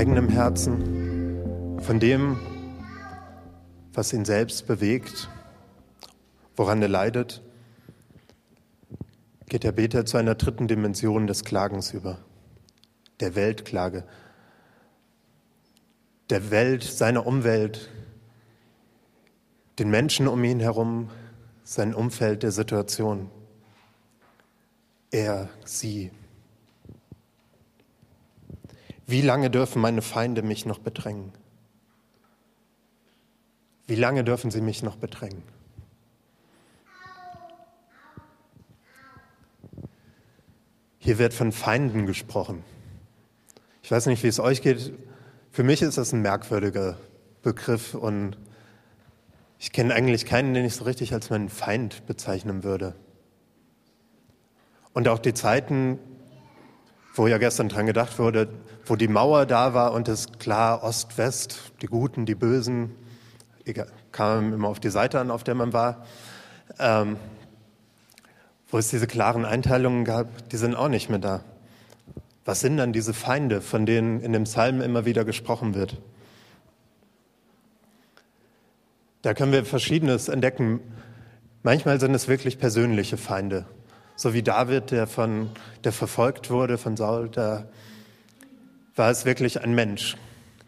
Im 0.08 0.14
eigenen 0.14 0.28
Herzen, 0.30 1.80
von 1.82 2.00
dem, 2.00 2.38
was 3.92 4.12
ihn 4.14 4.24
selbst 4.24 4.66
bewegt, 4.66 5.28
woran 6.56 6.80
er 6.80 6.88
leidet, 6.88 7.42
geht 9.48 9.64
der 9.64 9.72
Beter 9.72 10.06
zu 10.06 10.16
einer 10.16 10.34
dritten 10.34 10.66
Dimension 10.66 11.26
des 11.26 11.44
Klagens 11.44 11.92
über, 11.92 12.18
der 13.20 13.34
Weltklage, 13.34 14.04
der 16.30 16.50
Welt, 16.50 16.84
seiner 16.84 17.26
Umwelt, 17.26 17.90
den 19.78 19.90
Menschen 19.90 20.26
um 20.26 20.42
ihn 20.42 20.60
herum, 20.60 21.10
sein 21.64 21.94
Umfeld 21.94 22.42
der 22.42 22.52
Situation. 22.52 23.30
Er, 25.10 25.50
sie, 25.64 26.10
wie 29.08 29.22
lange 29.22 29.48
dürfen 29.48 29.80
meine 29.80 30.02
Feinde 30.02 30.42
mich 30.42 30.66
noch 30.66 30.78
bedrängen? 30.78 31.32
Wie 33.86 33.94
lange 33.94 34.22
dürfen 34.22 34.50
sie 34.50 34.60
mich 34.60 34.82
noch 34.82 34.96
bedrängen? 34.96 35.42
Hier 40.98 41.18
wird 41.18 41.32
von 41.32 41.52
Feinden 41.52 42.04
gesprochen. 42.04 42.62
Ich 43.82 43.90
weiß 43.90 44.04
nicht, 44.06 44.22
wie 44.22 44.28
es 44.28 44.40
euch 44.40 44.60
geht. 44.60 44.92
Für 45.52 45.62
mich 45.62 45.80
ist 45.80 45.96
das 45.96 46.12
ein 46.12 46.20
merkwürdiger 46.20 46.98
Begriff 47.40 47.94
und 47.94 48.36
ich 49.58 49.72
kenne 49.72 49.94
eigentlich 49.94 50.26
keinen, 50.26 50.52
den 50.52 50.66
ich 50.66 50.74
so 50.74 50.84
richtig 50.84 51.14
als 51.14 51.30
meinen 51.30 51.48
Feind 51.48 52.04
bezeichnen 52.06 52.62
würde. 52.62 52.94
Und 54.92 55.08
auch 55.08 55.18
die 55.18 55.32
Zeiten, 55.32 55.98
wo 57.18 57.26
ja 57.26 57.38
gestern 57.38 57.68
dran 57.68 57.86
gedacht 57.86 58.18
wurde, 58.18 58.48
wo 58.86 58.94
die 58.94 59.08
Mauer 59.08 59.44
da 59.44 59.74
war 59.74 59.92
und 59.92 60.08
es 60.08 60.32
klar 60.38 60.84
Ost-West, 60.84 61.72
die 61.82 61.86
Guten, 61.86 62.26
die 62.26 62.36
Bösen, 62.36 62.94
kam 64.12 64.52
immer 64.52 64.68
auf 64.68 64.80
die 64.80 64.88
Seite 64.88 65.20
an, 65.20 65.30
auf 65.30 65.44
der 65.44 65.54
man 65.54 65.72
war, 65.72 66.06
ähm, 66.78 67.16
wo 68.70 68.78
es 68.78 68.88
diese 68.88 69.06
klaren 69.06 69.44
Einteilungen 69.44 70.04
gab, 70.04 70.48
die 70.50 70.56
sind 70.56 70.74
auch 70.74 70.88
nicht 70.88 71.10
mehr 71.10 71.18
da. 71.18 71.42
Was 72.44 72.60
sind 72.60 72.76
dann 72.76 72.92
diese 72.92 73.12
Feinde, 73.12 73.60
von 73.60 73.84
denen 73.84 74.20
in 74.20 74.32
dem 74.32 74.44
Psalm 74.44 74.80
immer 74.80 75.04
wieder 75.04 75.24
gesprochen 75.24 75.74
wird? 75.74 75.98
Da 79.22 79.34
können 79.34 79.52
wir 79.52 79.64
Verschiedenes 79.64 80.28
entdecken. 80.28 80.80
Manchmal 81.62 82.00
sind 82.00 82.14
es 82.14 82.28
wirklich 82.28 82.58
persönliche 82.58 83.16
Feinde. 83.16 83.66
So 84.20 84.34
wie 84.34 84.42
David, 84.42 84.90
der, 84.90 85.06
von, 85.06 85.50
der 85.84 85.92
verfolgt 85.92 86.50
wurde 86.50 86.76
von 86.76 86.96
Saul, 86.96 87.28
da 87.28 87.68
war 88.96 89.12
es 89.12 89.24
wirklich 89.24 89.62
ein 89.62 89.76
Mensch, 89.76 90.16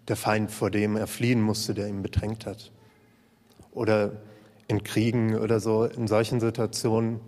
der 0.06 0.14
Feind, 0.14 0.52
vor 0.52 0.70
dem 0.70 0.96
er 0.96 1.08
fliehen 1.08 1.42
musste, 1.42 1.74
der 1.74 1.88
ihn 1.88 2.00
bedrängt 2.00 2.46
hat. 2.46 2.70
Oder 3.72 4.12
in 4.68 4.84
Kriegen 4.84 5.36
oder 5.36 5.58
so, 5.58 5.84
in 5.84 6.06
solchen 6.06 6.38
Situationen 6.38 7.18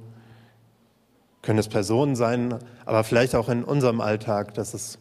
können 1.42 1.58
es 1.58 1.68
Personen 1.68 2.14
sein, 2.14 2.56
aber 2.84 3.02
vielleicht 3.02 3.34
auch 3.34 3.48
in 3.48 3.64
unserem 3.64 4.00
Alltag, 4.00 4.54
dass 4.54 4.74
es 4.74 5.00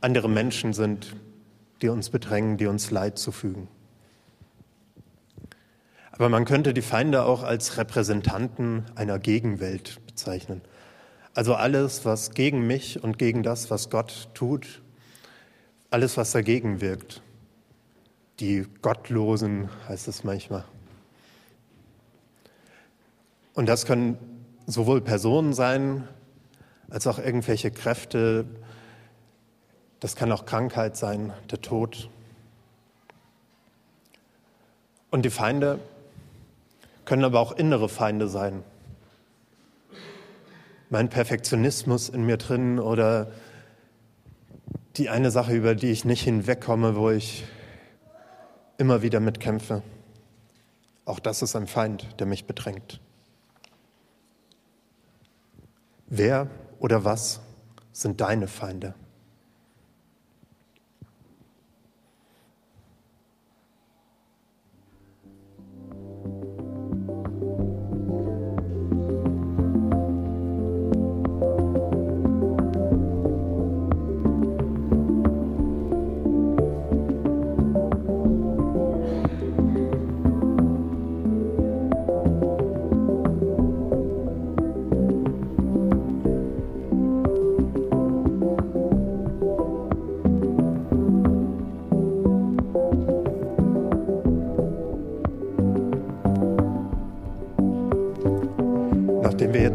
andere 0.00 0.28
Menschen 0.28 0.72
sind, 0.72 1.16
die 1.82 1.88
uns 1.88 2.10
bedrängen, 2.10 2.58
die 2.58 2.68
uns 2.68 2.92
Leid 2.92 3.18
zufügen. 3.18 3.66
Aber 6.12 6.28
man 6.28 6.44
könnte 6.44 6.72
die 6.74 6.82
Feinde 6.82 7.24
auch 7.24 7.42
als 7.42 7.76
Repräsentanten 7.76 8.84
einer 8.94 9.18
Gegenwelt 9.18 10.00
bezeichnen. 10.20 10.60
Also 11.34 11.54
alles, 11.54 12.04
was 12.04 12.32
gegen 12.32 12.66
mich 12.66 13.02
und 13.02 13.18
gegen 13.18 13.42
das, 13.42 13.70
was 13.70 13.88
Gott 13.88 14.28
tut, 14.34 14.82
alles, 15.88 16.16
was 16.18 16.32
dagegen 16.32 16.82
wirkt. 16.82 17.22
Die 18.38 18.66
Gottlosen 18.82 19.70
heißt 19.88 20.08
es 20.08 20.22
manchmal. 20.22 20.64
Und 23.54 23.66
das 23.66 23.86
können 23.86 24.18
sowohl 24.66 25.00
Personen 25.00 25.54
sein, 25.54 26.06
als 26.90 27.06
auch 27.06 27.18
irgendwelche 27.18 27.70
Kräfte. 27.70 28.44
Das 30.00 30.16
kann 30.16 30.30
auch 30.32 30.44
Krankheit 30.44 30.96
sein, 30.96 31.32
der 31.50 31.62
Tod. 31.62 32.10
Und 35.10 35.24
die 35.24 35.30
Feinde 35.30 35.78
können 37.06 37.24
aber 37.24 37.40
auch 37.40 37.52
innere 37.52 37.88
Feinde 37.88 38.28
sein. 38.28 38.62
Mein 40.92 41.08
Perfektionismus 41.08 42.08
in 42.08 42.24
mir 42.24 42.36
drin 42.36 42.80
oder 42.80 43.30
die 44.96 45.08
eine 45.08 45.30
Sache, 45.30 45.54
über 45.54 45.76
die 45.76 45.92
ich 45.92 46.04
nicht 46.04 46.22
hinwegkomme, 46.22 46.96
wo 46.96 47.10
ich 47.10 47.44
immer 48.76 49.00
wieder 49.00 49.20
mitkämpfe. 49.20 49.82
Auch 51.04 51.20
das 51.20 51.42
ist 51.42 51.54
ein 51.54 51.68
Feind, 51.68 52.08
der 52.18 52.26
mich 52.26 52.46
bedrängt. 52.46 53.00
Wer 56.08 56.48
oder 56.80 57.04
was 57.04 57.40
sind 57.92 58.20
deine 58.20 58.48
Feinde? 58.48 58.94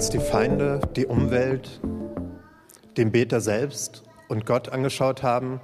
Jetzt 0.06 0.13
die 0.13 0.20
Feinde, 0.20 0.82
die 0.96 1.08
Umwelt, 1.08 1.82
den 2.96 3.12
Beter 3.12 3.41
selbst 3.41 4.04
und 4.28 4.46
Gott 4.46 4.70
angeschaut 4.70 5.24
haben, 5.24 5.60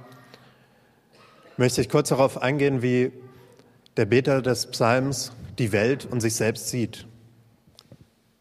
möchte 1.56 1.80
ich 1.80 1.88
kurz 1.88 2.08
darauf 2.08 2.42
eingehen, 2.42 2.82
wie 2.82 3.12
der 3.96 4.04
Beter 4.04 4.42
des 4.42 4.66
Psalms 4.66 5.30
die 5.60 5.70
Welt 5.70 6.06
und 6.06 6.20
sich 6.20 6.34
selbst 6.34 6.70
sieht. 6.70 7.06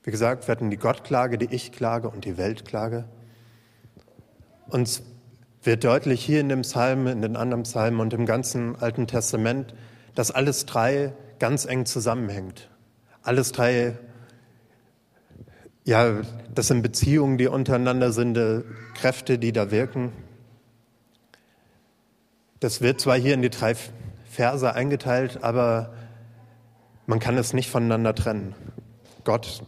Wie 0.02 0.10
gesagt, 0.10 0.48
wir 0.48 0.54
hatten 0.54 0.72
die 0.72 0.78
Gottklage, 0.78 1.38
die 1.38 1.54
Ich-Klage 1.54 2.10
und 2.10 2.26
die 2.26 2.36
Weltklage. 2.36 3.06
Uns 4.70 5.04
wird 5.62 5.84
deutlich 5.84 6.26
hier 6.26 6.42
in 6.42 6.50
dem 6.50 6.62
Psalm, 6.62 7.06
in 7.06 7.22
den 7.22 7.36
anderen 7.36 7.62
Psalmen 7.62 8.00
und 8.00 8.12
im 8.14 8.26
ganzen 8.26 8.76
Alten 8.76 9.06
Testament, 9.06 9.76
dass 10.16 10.32
alles 10.32 10.66
drei 10.66 11.14
ganz 11.38 11.66
eng 11.66 11.86
zusammenhängt. 11.86 12.72
Alles 13.22 13.52
drei, 13.52 14.00
ja, 15.84 16.22
das 16.54 16.68
sind 16.68 16.82
Beziehungen, 16.82 17.38
die 17.38 17.48
untereinander 17.48 18.12
sind, 18.12 18.38
äh, 18.38 18.62
Kräfte, 18.94 19.40
die 19.40 19.52
da 19.52 19.72
wirken. 19.72 20.12
Das 22.60 22.82
wird 22.82 23.02
zwar 23.02 23.18
hier 23.18 23.34
in 23.34 23.42
die 23.42 23.50
drei 23.50 23.74
Verse 24.30 24.74
eingeteilt, 24.74 25.44
aber 25.44 25.94
man 27.08 27.20
kann 27.20 27.38
es 27.38 27.54
nicht 27.54 27.70
voneinander 27.70 28.14
trennen. 28.14 28.54
Gott, 29.24 29.64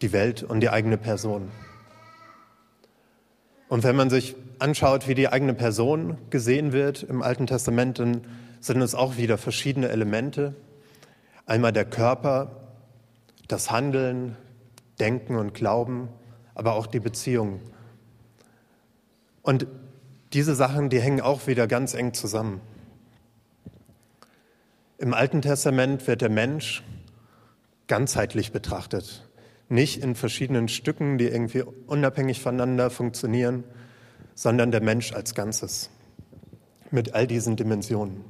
die 0.00 0.12
Welt 0.12 0.42
und 0.42 0.60
die 0.60 0.70
eigene 0.70 0.96
Person. 0.96 1.50
Und 3.68 3.82
wenn 3.82 3.96
man 3.96 4.10
sich 4.10 4.36
anschaut, 4.60 5.08
wie 5.08 5.14
die 5.14 5.28
eigene 5.28 5.54
Person 5.54 6.18
gesehen 6.30 6.72
wird 6.72 7.02
im 7.02 7.22
Alten 7.22 7.46
Testament, 7.46 7.98
dann 7.98 8.20
sind 8.60 8.80
es 8.80 8.94
auch 8.94 9.16
wieder 9.16 9.36
verschiedene 9.36 9.88
Elemente. 9.88 10.54
Einmal 11.46 11.72
der 11.72 11.84
Körper, 11.84 12.62
das 13.48 13.70
Handeln, 13.70 14.36
Denken 15.00 15.36
und 15.36 15.54
Glauben, 15.54 16.08
aber 16.54 16.74
auch 16.74 16.86
die 16.86 17.00
Beziehung. 17.00 17.60
Und 19.42 19.66
diese 20.32 20.54
Sachen, 20.54 20.90
die 20.90 21.00
hängen 21.00 21.20
auch 21.20 21.46
wieder 21.46 21.66
ganz 21.66 21.94
eng 21.94 22.14
zusammen. 22.14 22.60
Im 24.98 25.14
Alten 25.14 25.42
Testament 25.42 26.06
wird 26.06 26.22
der 26.22 26.30
Mensch 26.30 26.82
ganzheitlich 27.88 28.52
betrachtet, 28.52 29.28
nicht 29.68 30.02
in 30.02 30.14
verschiedenen 30.14 30.68
Stücken, 30.68 31.18
die 31.18 31.26
irgendwie 31.26 31.62
unabhängig 31.62 32.40
voneinander 32.40 32.90
funktionieren, 32.90 33.64
sondern 34.34 34.70
der 34.70 34.82
Mensch 34.82 35.12
als 35.12 35.34
Ganzes 35.34 35.90
mit 36.90 37.14
all 37.14 37.26
diesen 37.26 37.56
Dimensionen. 37.56 38.24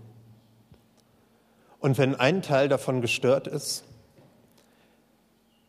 Und 1.78 1.98
wenn 1.98 2.14
ein 2.14 2.42
Teil 2.42 2.68
davon 2.68 3.02
gestört 3.02 3.46
ist, 3.46 3.84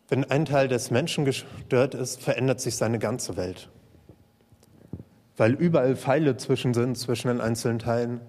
wenn 0.08 0.24
ein 0.24 0.44
Teil 0.44 0.68
des 0.68 0.90
Menschen 0.90 1.24
gestört 1.24 1.94
ist, 1.94 2.20
verändert 2.20 2.60
sich 2.60 2.76
seine 2.76 2.98
ganze 2.98 3.36
Welt. 3.36 3.68
Weil 5.36 5.52
überall 5.52 5.96
Pfeile 5.96 6.36
zwischen 6.36 6.74
sind, 6.74 6.96
zwischen 6.96 7.28
den 7.28 7.40
einzelnen 7.40 7.78
Teilen, 7.78 8.20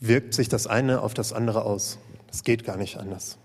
wirkt 0.00 0.34
sich 0.34 0.48
das 0.48 0.66
eine 0.66 1.02
auf 1.02 1.14
das 1.14 1.32
andere 1.32 1.64
aus. 1.64 1.98
Es 2.30 2.44
geht 2.44 2.64
gar 2.64 2.76
nicht 2.76 2.98
anders. 2.98 3.38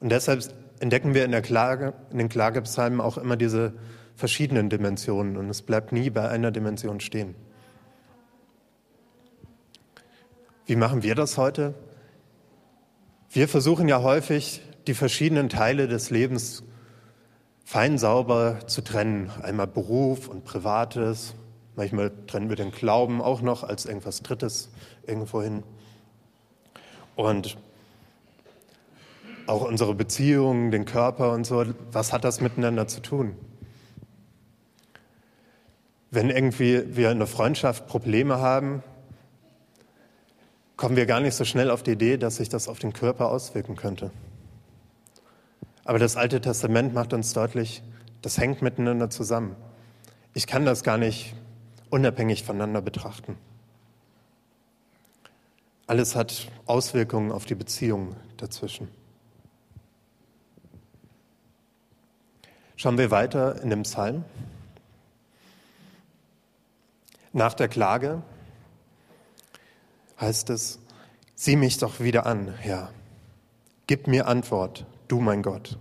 Und 0.00 0.10
deshalb 0.10 0.44
entdecken 0.80 1.14
wir 1.14 1.24
in, 1.24 1.30
der 1.30 1.42
Klage, 1.42 1.94
in 2.10 2.18
den 2.18 2.28
Klagepsalmen 2.28 3.00
auch 3.00 3.16
immer 3.16 3.36
diese 3.36 3.72
verschiedenen 4.14 4.68
Dimensionen 4.68 5.36
und 5.36 5.48
es 5.48 5.62
bleibt 5.62 5.92
nie 5.92 6.10
bei 6.10 6.28
einer 6.28 6.50
Dimension 6.50 7.00
stehen. 7.00 7.34
Wie 10.66 10.76
machen 10.76 11.02
wir 11.02 11.14
das 11.14 11.38
heute? 11.38 11.74
Wir 13.30 13.48
versuchen 13.48 13.88
ja 13.88 14.02
häufig, 14.02 14.62
die 14.86 14.94
verschiedenen 14.94 15.48
Teile 15.48 15.88
des 15.88 16.10
Lebens 16.10 16.62
fein 17.64 17.98
sauber 17.98 18.60
zu 18.66 18.82
trennen. 18.82 19.30
Einmal 19.42 19.66
Beruf 19.66 20.28
und 20.28 20.44
Privates. 20.44 21.34
Manchmal 21.74 22.12
trennen 22.26 22.48
wir 22.48 22.56
den 22.56 22.70
Glauben 22.70 23.20
auch 23.20 23.42
noch 23.42 23.64
als 23.64 23.86
irgendwas 23.86 24.22
Drittes 24.22 24.70
irgendwo 25.06 25.42
hin. 25.42 25.62
Und 27.16 27.56
auch 29.46 29.62
unsere 29.62 29.94
Beziehungen, 29.94 30.70
den 30.70 30.84
Körper 30.84 31.32
und 31.32 31.44
so, 31.44 31.64
was 31.92 32.12
hat 32.12 32.24
das 32.24 32.40
miteinander 32.40 32.88
zu 32.88 33.00
tun? 33.00 33.36
Wenn 36.10 36.30
irgendwie 36.30 36.96
wir 36.96 37.10
in 37.10 37.18
der 37.18 37.26
Freundschaft 37.26 37.86
Probleme 37.86 38.38
haben, 38.38 38.82
kommen 40.76 40.96
wir 40.96 41.06
gar 41.06 41.20
nicht 41.20 41.34
so 41.34 41.44
schnell 41.44 41.70
auf 41.70 41.82
die 41.82 41.92
Idee, 41.92 42.16
dass 42.16 42.36
sich 42.36 42.48
das 42.48 42.68
auf 42.68 42.78
den 42.78 42.92
Körper 42.92 43.30
auswirken 43.30 43.76
könnte. 43.76 44.10
Aber 45.86 46.00
das 46.00 46.16
Alte 46.16 46.40
Testament 46.40 46.94
macht 46.94 47.12
uns 47.12 47.32
deutlich, 47.32 47.80
das 48.20 48.38
hängt 48.38 48.60
miteinander 48.60 49.08
zusammen. 49.08 49.54
Ich 50.34 50.48
kann 50.48 50.64
das 50.64 50.82
gar 50.82 50.98
nicht 50.98 51.34
unabhängig 51.90 52.42
voneinander 52.42 52.82
betrachten. 52.82 53.38
Alles 55.86 56.16
hat 56.16 56.48
Auswirkungen 56.66 57.30
auf 57.30 57.44
die 57.44 57.54
Beziehung 57.54 58.16
dazwischen. 58.36 58.88
Schauen 62.74 62.98
wir 62.98 63.12
weiter 63.12 63.62
in 63.62 63.70
dem 63.70 63.84
Psalm. 63.84 64.24
Nach 67.32 67.54
der 67.54 67.68
Klage 67.68 68.22
heißt 70.20 70.50
es, 70.50 70.80
sieh 71.36 71.54
mich 71.54 71.78
doch 71.78 72.00
wieder 72.00 72.26
an, 72.26 72.52
Herr. 72.58 72.90
Gib 73.86 74.08
mir 74.08 74.26
Antwort, 74.26 74.84
du 75.08 75.20
mein 75.20 75.42
Gott. 75.42 75.78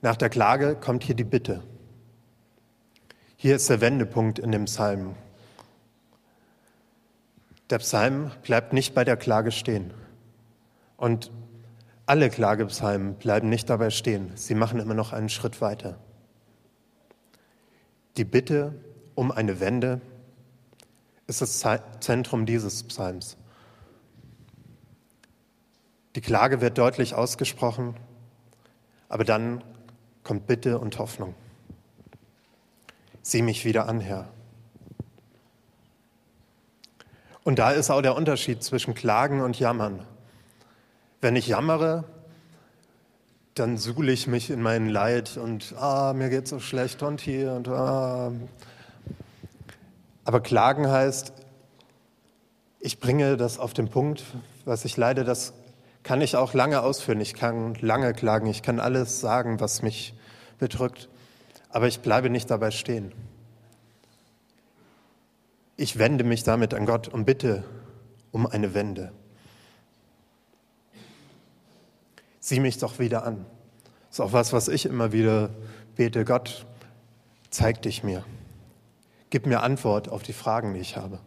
Nach 0.00 0.16
der 0.16 0.30
Klage 0.30 0.74
kommt 0.74 1.04
hier 1.04 1.14
die 1.14 1.24
Bitte. 1.24 1.62
Hier 3.36 3.56
ist 3.56 3.70
der 3.70 3.80
Wendepunkt 3.80 4.38
in 4.38 4.52
dem 4.52 4.64
Psalm. 4.66 5.14
Der 7.70 7.78
Psalm 7.78 8.30
bleibt 8.42 8.72
nicht 8.72 8.94
bei 8.94 9.04
der 9.04 9.16
Klage 9.16 9.52
stehen. 9.52 9.94
Und 10.96 11.30
alle 12.06 12.30
Klagepsalmen 12.30 13.14
bleiben 13.14 13.48
nicht 13.48 13.70
dabei 13.70 13.90
stehen. 13.90 14.32
Sie 14.34 14.54
machen 14.54 14.80
immer 14.80 14.94
noch 14.94 15.12
einen 15.12 15.28
Schritt 15.28 15.60
weiter. 15.60 15.98
Die 18.16 18.24
Bitte 18.24 18.74
um 19.14 19.30
eine 19.30 19.60
Wende 19.60 20.00
ist 21.26 21.40
das 21.40 21.64
Zentrum 22.00 22.44
dieses 22.44 22.82
Psalms. 22.82 23.36
Die 26.14 26.20
Klage 26.20 26.60
wird 26.60 26.76
deutlich 26.78 27.14
ausgesprochen, 27.14 27.96
aber 29.08 29.24
dann 29.24 29.64
kommt 30.24 30.46
Bitte 30.46 30.78
und 30.78 30.98
Hoffnung. 30.98 31.34
Sieh 33.22 33.42
mich 33.42 33.64
wieder 33.64 33.88
an, 33.88 34.00
Herr. 34.00 34.28
Und 37.44 37.58
da 37.58 37.70
ist 37.70 37.90
auch 37.90 38.02
der 38.02 38.14
Unterschied 38.14 38.62
zwischen 38.62 38.94
Klagen 38.94 39.40
und 39.40 39.58
Jammern. 39.58 40.04
Wenn 41.20 41.34
ich 41.34 41.48
jammere, 41.48 42.04
dann 43.54 43.78
suhle 43.78 44.12
ich 44.12 44.26
mich 44.26 44.50
in 44.50 44.62
meinen 44.62 44.88
Leid 44.88 45.36
und 45.36 45.74
ah, 45.78 46.12
mir 46.14 46.30
geht 46.30 46.48
so 46.48 46.58
schlecht 46.60 47.02
und 47.02 47.20
hier 47.20 47.52
und 47.52 47.68
ah, 47.68 48.32
aber 50.24 50.40
klagen 50.40 50.88
heißt, 50.88 51.32
ich 52.80 53.00
bringe 53.00 53.36
das 53.36 53.58
auf 53.58 53.74
den 53.74 53.88
Punkt, 53.88 54.24
was 54.64 54.84
ich 54.84 54.96
leide, 54.96 55.24
das 55.24 55.52
kann 56.02 56.20
ich 56.20 56.36
auch 56.36 56.54
lange 56.54 56.82
ausführen. 56.82 57.20
Ich 57.20 57.34
kann 57.34 57.74
lange 57.76 58.12
klagen, 58.12 58.46
ich 58.46 58.62
kann 58.62 58.80
alles 58.80 59.20
sagen, 59.20 59.60
was 59.60 59.82
mich 59.82 60.14
bedrückt, 60.58 61.08
aber 61.68 61.86
ich 61.88 62.00
bleibe 62.00 62.30
nicht 62.30 62.50
dabei 62.50 62.70
stehen. 62.70 63.12
Ich 65.76 65.98
wende 65.98 66.24
mich 66.24 66.42
damit 66.44 66.74
an 66.74 66.86
Gott 66.86 67.08
und 67.08 67.24
bitte 67.24 67.64
um 68.30 68.46
eine 68.46 68.74
Wende. 68.74 69.12
Sieh 72.40 72.60
mich 72.60 72.78
doch 72.78 72.98
wieder 72.98 73.24
an. 73.24 73.46
Das 74.08 74.18
ist 74.18 74.20
auch 74.20 74.32
was, 74.32 74.52
was 74.52 74.68
ich 74.68 74.86
immer 74.86 75.12
wieder 75.12 75.50
bete. 75.96 76.24
Gott, 76.24 76.66
zeig 77.50 77.82
dich 77.82 78.02
mir. 78.02 78.24
Gib 79.30 79.46
mir 79.46 79.62
Antwort 79.62 80.08
auf 80.08 80.22
die 80.22 80.32
Fragen, 80.32 80.74
die 80.74 80.80
ich 80.80 80.96
habe. 80.96 81.20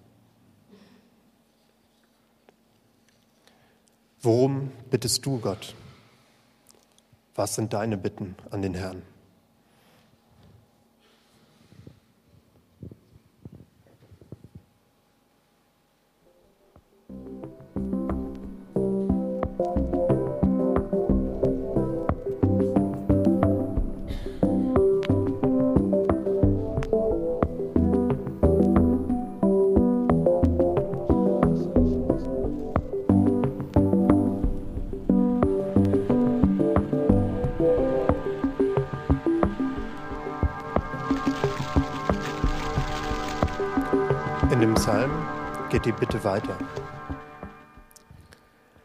Worum 4.25 4.71
bittest 4.89 5.23
du 5.23 5.37
Gott? 5.37 5.75
Was 7.35 7.53
sind 7.53 7.73
deine 7.73 7.95
Bitten 7.95 8.35
an 8.49 8.63
den 8.63 8.73
Herrn? 8.73 9.03
Weiter. 46.25 46.57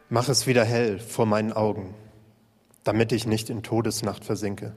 Mach 0.09 0.29
es 0.29 0.47
wieder 0.47 0.63
hell 0.63 0.99
vor 0.99 1.25
meinen 1.25 1.51
Augen, 1.51 1.93
damit 2.83 3.11
ich 3.11 3.27
nicht 3.27 3.49
in 3.49 3.63
Todesnacht 3.63 4.23
versinke. 4.23 4.75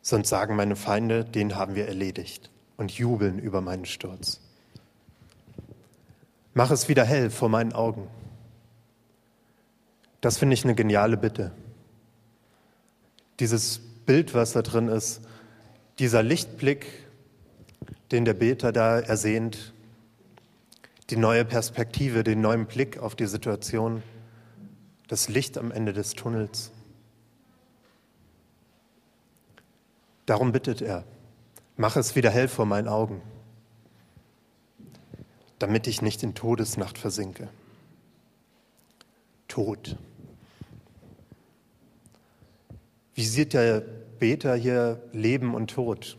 Sonst 0.00 0.28
sagen 0.28 0.56
meine 0.56 0.76
Feinde, 0.76 1.24
den 1.24 1.56
haben 1.56 1.74
wir 1.74 1.88
erledigt 1.88 2.50
und 2.76 2.92
jubeln 2.92 3.38
über 3.38 3.60
meinen 3.60 3.84
Sturz. 3.84 4.40
Mach 6.52 6.70
es 6.70 6.88
wieder 6.88 7.04
hell 7.04 7.30
vor 7.30 7.48
meinen 7.48 7.72
Augen. 7.72 8.08
Das 10.20 10.38
finde 10.38 10.54
ich 10.54 10.64
eine 10.64 10.74
geniale 10.74 11.16
Bitte. 11.16 11.52
Dieses 13.40 13.80
Bild, 14.06 14.34
was 14.34 14.52
da 14.52 14.62
drin 14.62 14.88
ist, 14.88 15.20
dieser 15.98 16.22
Lichtblick, 16.22 16.86
den 18.10 18.24
der 18.24 18.34
Beter 18.34 18.72
da 18.72 19.00
ersehnt, 19.00 19.73
die 21.10 21.16
neue 21.16 21.44
Perspektive, 21.44 22.24
den 22.24 22.40
neuen 22.40 22.66
Blick 22.66 22.98
auf 22.98 23.14
die 23.14 23.26
Situation, 23.26 24.02
das 25.08 25.28
Licht 25.28 25.58
am 25.58 25.70
Ende 25.70 25.92
des 25.92 26.14
Tunnels. 26.14 26.72
Darum 30.26 30.52
bittet 30.52 30.80
er, 30.80 31.04
mach 31.76 31.96
es 31.96 32.16
wieder 32.16 32.30
hell 32.30 32.48
vor 32.48 32.64
meinen 32.64 32.88
Augen, 32.88 33.20
damit 35.58 35.86
ich 35.86 36.00
nicht 36.00 36.22
in 36.22 36.34
Todesnacht 36.34 36.96
versinke. 36.96 37.48
Tod. 39.48 39.96
Wie 43.14 43.24
sieht 43.24 43.52
der 43.52 43.80
Beter 43.80 44.56
hier 44.56 45.02
Leben 45.12 45.54
und 45.54 45.70
Tod? 45.70 46.16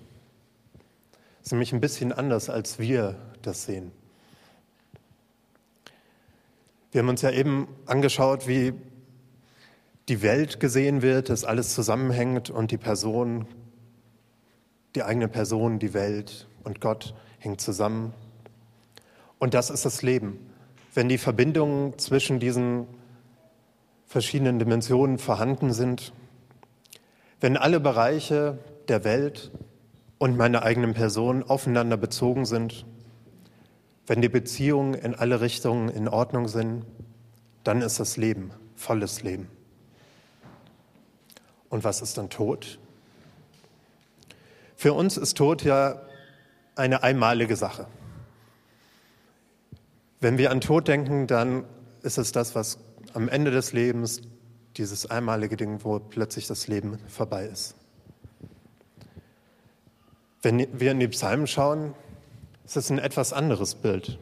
Das 1.39 1.47
ist 1.47 1.51
nämlich 1.51 1.73
ein 1.73 1.81
bisschen 1.81 2.13
anders, 2.13 2.49
als 2.49 2.79
wir 2.79 3.15
das 3.41 3.65
sehen. 3.65 3.91
Wir 6.95 7.01
haben 7.01 7.09
uns 7.09 7.23
ja 7.23 7.31
eben 7.31 7.67
angeschaut, 7.87 8.47
wie 8.47 8.71
die 10.07 10.21
Welt 10.21 10.61
gesehen 10.61 11.01
wird, 11.01 11.27
dass 11.27 11.43
alles 11.43 11.73
zusammenhängt 11.73 12.49
und 12.49 12.71
die 12.71 12.77
Person, 12.77 13.47
die 14.95 15.03
eigene 15.03 15.27
Person, 15.27 15.77
die 15.77 15.93
Welt 15.93 16.47
und 16.63 16.79
Gott 16.79 17.13
hängt 17.37 17.59
zusammen. 17.59 18.13
Und 19.39 19.53
das 19.53 19.69
ist 19.69 19.83
das 19.83 20.03
Leben. 20.03 20.39
Wenn 20.93 21.09
die 21.09 21.17
Verbindungen 21.17 21.99
zwischen 21.99 22.39
diesen 22.39 22.87
verschiedenen 24.05 24.57
Dimensionen 24.57 25.17
vorhanden 25.17 25.73
sind, 25.73 26.13
wenn 27.41 27.57
alle 27.57 27.81
Bereiche 27.81 28.57
der 28.87 29.03
Welt 29.03 29.51
und 30.17 30.37
meiner 30.37 30.63
eigenen 30.63 30.93
Person 30.93 31.43
aufeinander 31.43 31.97
bezogen 31.97 32.45
sind, 32.45 32.85
wenn 34.07 34.21
die 34.21 34.29
Beziehungen 34.29 34.93
in 34.93 35.15
alle 35.15 35.41
Richtungen 35.41 35.89
in 35.89 36.07
Ordnung 36.07 36.47
sind, 36.47 36.85
dann 37.63 37.81
ist 37.81 37.99
das 37.99 38.17
Leben 38.17 38.51
volles 38.75 39.23
Leben. 39.23 39.49
Und 41.69 41.83
was 41.83 42.01
ist 42.01 42.17
dann 42.17 42.29
Tod? 42.29 42.79
Für 44.75 44.93
uns 44.93 45.17
ist 45.17 45.37
Tod 45.37 45.63
ja 45.63 46.01
eine 46.75 47.03
einmalige 47.03 47.55
Sache. 47.55 47.87
Wenn 50.19 50.37
wir 50.37 50.51
an 50.51 50.61
Tod 50.61 50.87
denken, 50.87 51.27
dann 51.27 51.63
ist 52.03 52.17
es 52.17 52.31
das, 52.31 52.55
was 52.55 52.77
am 53.13 53.29
Ende 53.29 53.51
des 53.51 53.73
Lebens, 53.73 54.21
dieses 54.77 55.09
einmalige 55.09 55.55
Ding, 55.55 55.83
wo 55.83 55.99
plötzlich 55.99 56.47
das 56.47 56.67
Leben 56.67 56.99
vorbei 57.07 57.45
ist. 57.45 57.75
Wenn 60.41 60.67
wir 60.79 60.91
in 60.91 60.99
die 60.99 61.07
Psalmen 61.07 61.47
schauen, 61.47 61.95
ist 62.65 62.75
es 62.75 62.89
ein 62.89 62.99
etwas 62.99 63.31
anderes 63.31 63.75
Bild. 63.75 64.17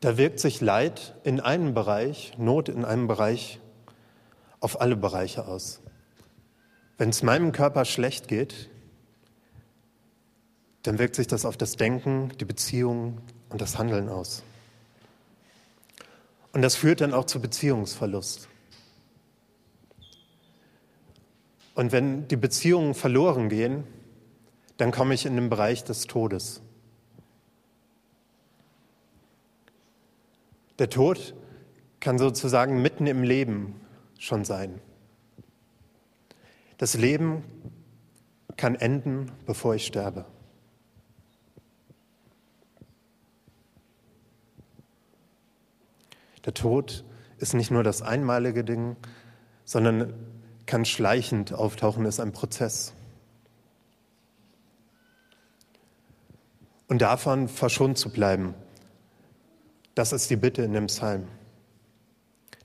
Da 0.00 0.18
wirkt 0.18 0.40
sich 0.40 0.60
Leid 0.60 1.14
in 1.24 1.40
einem 1.40 1.74
Bereich, 1.74 2.34
Not 2.38 2.68
in 2.68 2.84
einem 2.84 3.06
Bereich 3.06 3.60
auf 4.60 4.80
alle 4.80 4.96
Bereiche 4.96 5.46
aus. 5.46 5.80
Wenn 6.98 7.10
es 7.10 7.22
meinem 7.22 7.52
Körper 7.52 7.84
schlecht 7.84 8.28
geht, 8.28 8.68
dann 10.82 10.98
wirkt 10.98 11.16
sich 11.16 11.26
das 11.26 11.44
auf 11.44 11.56
das 11.56 11.76
Denken, 11.76 12.30
die 12.38 12.44
Beziehung 12.44 13.20
und 13.48 13.60
das 13.60 13.78
Handeln 13.78 14.08
aus. 14.08 14.42
Und 16.52 16.62
das 16.62 16.76
führt 16.76 17.00
dann 17.00 17.12
auch 17.12 17.24
zu 17.24 17.40
Beziehungsverlust. 17.40 18.48
Und 21.74 21.92
wenn 21.92 22.26
die 22.28 22.36
Beziehungen 22.36 22.94
verloren 22.94 23.48
gehen, 23.48 23.84
dann 24.76 24.90
komme 24.90 25.14
ich 25.14 25.26
in 25.26 25.36
den 25.36 25.48
Bereich 25.48 25.84
des 25.84 26.06
Todes. 26.06 26.62
Der 30.78 30.90
Tod 30.90 31.34
kann 32.00 32.18
sozusagen 32.18 32.82
mitten 32.82 33.06
im 33.06 33.22
Leben 33.22 33.80
schon 34.18 34.44
sein. 34.44 34.80
Das 36.76 36.94
Leben 36.94 37.42
kann 38.56 38.74
enden, 38.74 39.32
bevor 39.46 39.74
ich 39.74 39.86
sterbe. 39.86 40.26
Der 46.44 46.54
Tod 46.54 47.04
ist 47.38 47.54
nicht 47.54 47.70
nur 47.70 47.82
das 47.82 48.02
einmalige 48.02 48.62
Ding, 48.62 48.96
sondern 49.64 50.14
kann 50.66 50.84
schleichend 50.84 51.52
auftauchen, 51.52 52.04
ist 52.04 52.20
ein 52.20 52.32
Prozess. 52.32 52.92
Und 56.88 57.02
davon 57.02 57.48
verschont 57.48 57.98
zu 57.98 58.10
bleiben. 58.10 58.54
Das 59.94 60.12
ist 60.12 60.30
die 60.30 60.36
Bitte 60.36 60.62
in 60.62 60.72
dem 60.72 60.86
Psalm. 60.86 61.28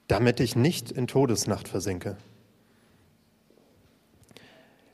Damit 0.08 0.40
ich 0.40 0.56
nicht 0.56 0.92
in 0.92 1.08
Todesnacht 1.08 1.68
versinke. 1.68 2.18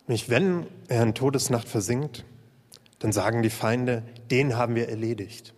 Nicht 0.06 0.30
wenn 0.30 0.68
er 0.88 1.04
in 1.04 1.16
Todesnacht 1.16 1.68
versinkt, 1.68 2.24
dann 3.00 3.12
sagen 3.12 3.42
die 3.42 3.50
Feinde, 3.50 4.04
den 4.32 4.56
haben 4.56 4.76
wir 4.76 4.90
erledigt 4.90 5.54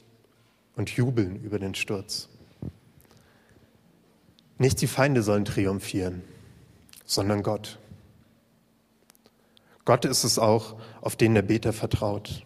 und 0.76 0.90
jubeln 0.90 1.42
über 1.44 1.60
den 1.60 1.76
Sturz. 1.76 2.30
Nicht 4.58 4.82
die 4.82 4.88
Feinde 4.88 5.24
sollen 5.24 5.46
triumphieren, 5.46 6.24
sondern 7.06 7.44
Gott. 7.44 7.80
Gott 9.86 10.06
ist 10.06 10.24
es 10.24 10.38
auch, 10.38 10.76
auf 11.02 11.16
den 11.16 11.34
der 11.34 11.42
Beter 11.42 11.74
vertraut. 11.74 12.46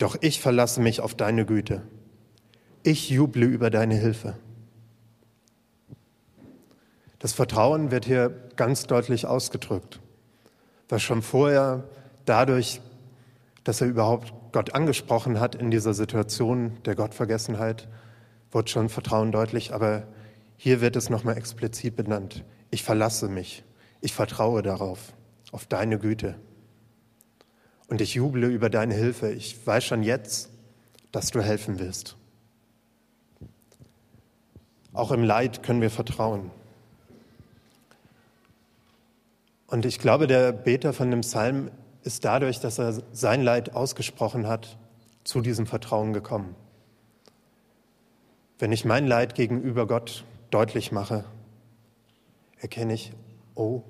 Doch 0.00 0.16
ich 0.22 0.40
verlasse 0.40 0.80
mich 0.80 1.02
auf 1.02 1.14
deine 1.14 1.44
Güte. 1.44 1.82
Ich 2.82 3.10
juble 3.10 3.44
über 3.44 3.68
deine 3.68 3.94
Hilfe. 3.94 4.34
Das 7.18 7.34
Vertrauen 7.34 7.90
wird 7.90 8.06
hier 8.06 8.30
ganz 8.56 8.84
deutlich 8.84 9.26
ausgedrückt, 9.26 10.00
was 10.88 11.02
schon 11.02 11.20
vorher 11.20 11.84
dadurch, 12.24 12.80
dass 13.62 13.82
er 13.82 13.88
überhaupt 13.88 14.32
Gott 14.52 14.74
angesprochen 14.74 15.38
hat 15.38 15.54
in 15.54 15.70
dieser 15.70 15.92
Situation 15.92 16.78
der 16.86 16.94
Gottvergessenheit, 16.94 17.86
wird 18.52 18.70
schon 18.70 18.88
Vertrauen 18.88 19.32
deutlich, 19.32 19.74
aber 19.74 20.04
hier 20.56 20.80
wird 20.80 20.96
es 20.96 21.10
nochmal 21.10 21.36
explizit 21.36 21.94
benannt. 21.94 22.42
Ich 22.70 22.82
verlasse 22.84 23.28
mich, 23.28 23.64
ich 24.00 24.14
vertraue 24.14 24.62
darauf, 24.62 25.12
auf 25.52 25.66
deine 25.66 25.98
Güte. 25.98 26.36
Und 27.90 28.00
ich 28.00 28.14
juble 28.14 28.46
über 28.46 28.70
deine 28.70 28.94
Hilfe. 28.94 29.32
Ich 29.32 29.66
weiß 29.66 29.84
schon 29.84 30.04
jetzt, 30.04 30.48
dass 31.10 31.32
du 31.32 31.42
helfen 31.42 31.80
wirst. 31.80 32.16
Auch 34.92 35.10
im 35.10 35.24
Leid 35.24 35.64
können 35.64 35.80
wir 35.80 35.90
vertrauen. 35.90 36.52
Und 39.66 39.84
ich 39.86 39.98
glaube, 39.98 40.28
der 40.28 40.52
Beter 40.52 40.92
von 40.92 41.10
dem 41.10 41.22
Psalm 41.22 41.72
ist 42.04 42.24
dadurch, 42.24 42.60
dass 42.60 42.78
er 42.78 43.02
sein 43.12 43.42
Leid 43.42 43.74
ausgesprochen 43.74 44.46
hat, 44.46 44.78
zu 45.24 45.40
diesem 45.40 45.66
Vertrauen 45.66 46.12
gekommen. 46.12 46.54
Wenn 48.60 48.70
ich 48.70 48.84
mein 48.84 49.08
Leid 49.08 49.34
gegenüber 49.34 49.88
Gott 49.88 50.24
deutlich 50.52 50.92
mache, 50.92 51.24
erkenne 52.56 52.94
ich, 52.94 53.12
oh, 53.56 53.82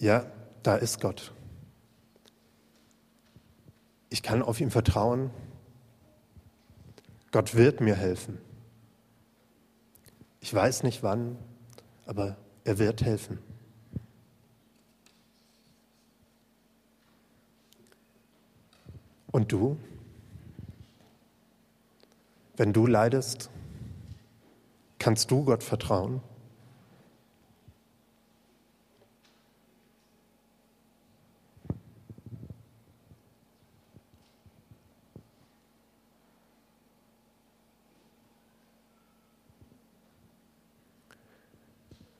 ja, 0.00 0.26
da 0.64 0.74
ist 0.74 1.00
Gott. 1.00 1.32
Ich 4.10 4.22
kann 4.22 4.42
auf 4.42 4.60
ihn 4.60 4.70
vertrauen. 4.70 5.30
Gott 7.30 7.54
wird 7.54 7.80
mir 7.80 7.94
helfen. 7.94 8.38
Ich 10.40 10.52
weiß 10.52 10.82
nicht 10.82 11.02
wann, 11.02 11.38
aber 12.06 12.36
er 12.64 12.78
wird 12.78 13.02
helfen. 13.02 13.38
Und 19.30 19.52
du? 19.52 19.76
Wenn 22.56 22.72
du 22.72 22.86
leidest, 22.86 23.48
kannst 24.98 25.30
du 25.30 25.44
Gott 25.44 25.62
vertrauen? 25.62 26.20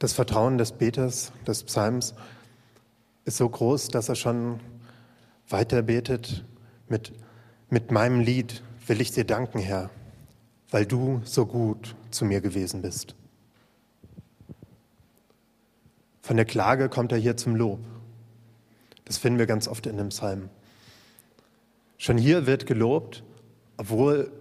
Das 0.00 0.14
Vertrauen 0.14 0.56
des 0.56 0.72
Beters, 0.72 1.30
des 1.46 1.62
Psalms, 1.62 2.14
ist 3.26 3.36
so 3.36 3.46
groß, 3.46 3.88
dass 3.88 4.08
er 4.08 4.14
schon 4.14 4.58
weiter 5.46 5.82
betet 5.82 6.42
mit, 6.88 7.12
mit 7.68 7.92
meinem 7.92 8.20
Lied 8.20 8.62
will 8.86 9.02
ich 9.02 9.12
dir 9.12 9.24
danken, 9.24 9.58
Herr, 9.58 9.90
weil 10.70 10.86
du 10.86 11.20
so 11.24 11.44
gut 11.44 11.94
zu 12.10 12.24
mir 12.24 12.40
gewesen 12.40 12.80
bist. 12.80 13.14
Von 16.22 16.38
der 16.38 16.46
Klage 16.46 16.88
kommt 16.88 17.12
er 17.12 17.18
hier 17.18 17.36
zum 17.36 17.54
Lob. 17.54 17.80
Das 19.04 19.18
finden 19.18 19.38
wir 19.38 19.46
ganz 19.46 19.68
oft 19.68 19.86
in 19.86 19.98
dem 19.98 20.08
Psalm. 20.08 20.48
Schon 21.98 22.16
hier 22.16 22.46
wird 22.46 22.64
gelobt, 22.64 23.22
obwohl 23.76 24.32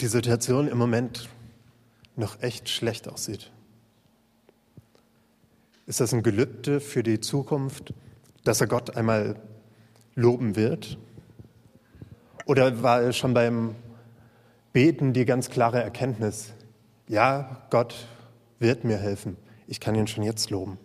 die 0.00 0.08
Situation 0.08 0.66
im 0.66 0.78
Moment 0.78 1.28
noch 2.16 2.42
echt 2.42 2.68
schlecht 2.68 3.06
aussieht. 3.06 3.52
Ist 5.90 5.98
das 5.98 6.14
ein 6.14 6.22
Gelübde 6.22 6.78
für 6.78 7.02
die 7.02 7.18
Zukunft, 7.18 7.92
dass 8.44 8.60
er 8.60 8.68
Gott 8.68 8.96
einmal 8.96 9.34
loben 10.14 10.54
wird? 10.54 10.98
Oder 12.46 12.84
war 12.84 13.12
schon 13.12 13.34
beim 13.34 13.74
Beten 14.72 15.12
die 15.12 15.24
ganz 15.24 15.50
klare 15.50 15.82
Erkenntnis, 15.82 16.52
ja, 17.08 17.66
Gott 17.70 18.06
wird 18.60 18.84
mir 18.84 18.98
helfen, 18.98 19.36
ich 19.66 19.80
kann 19.80 19.96
ihn 19.96 20.06
schon 20.06 20.22
jetzt 20.22 20.50
loben? 20.50 20.78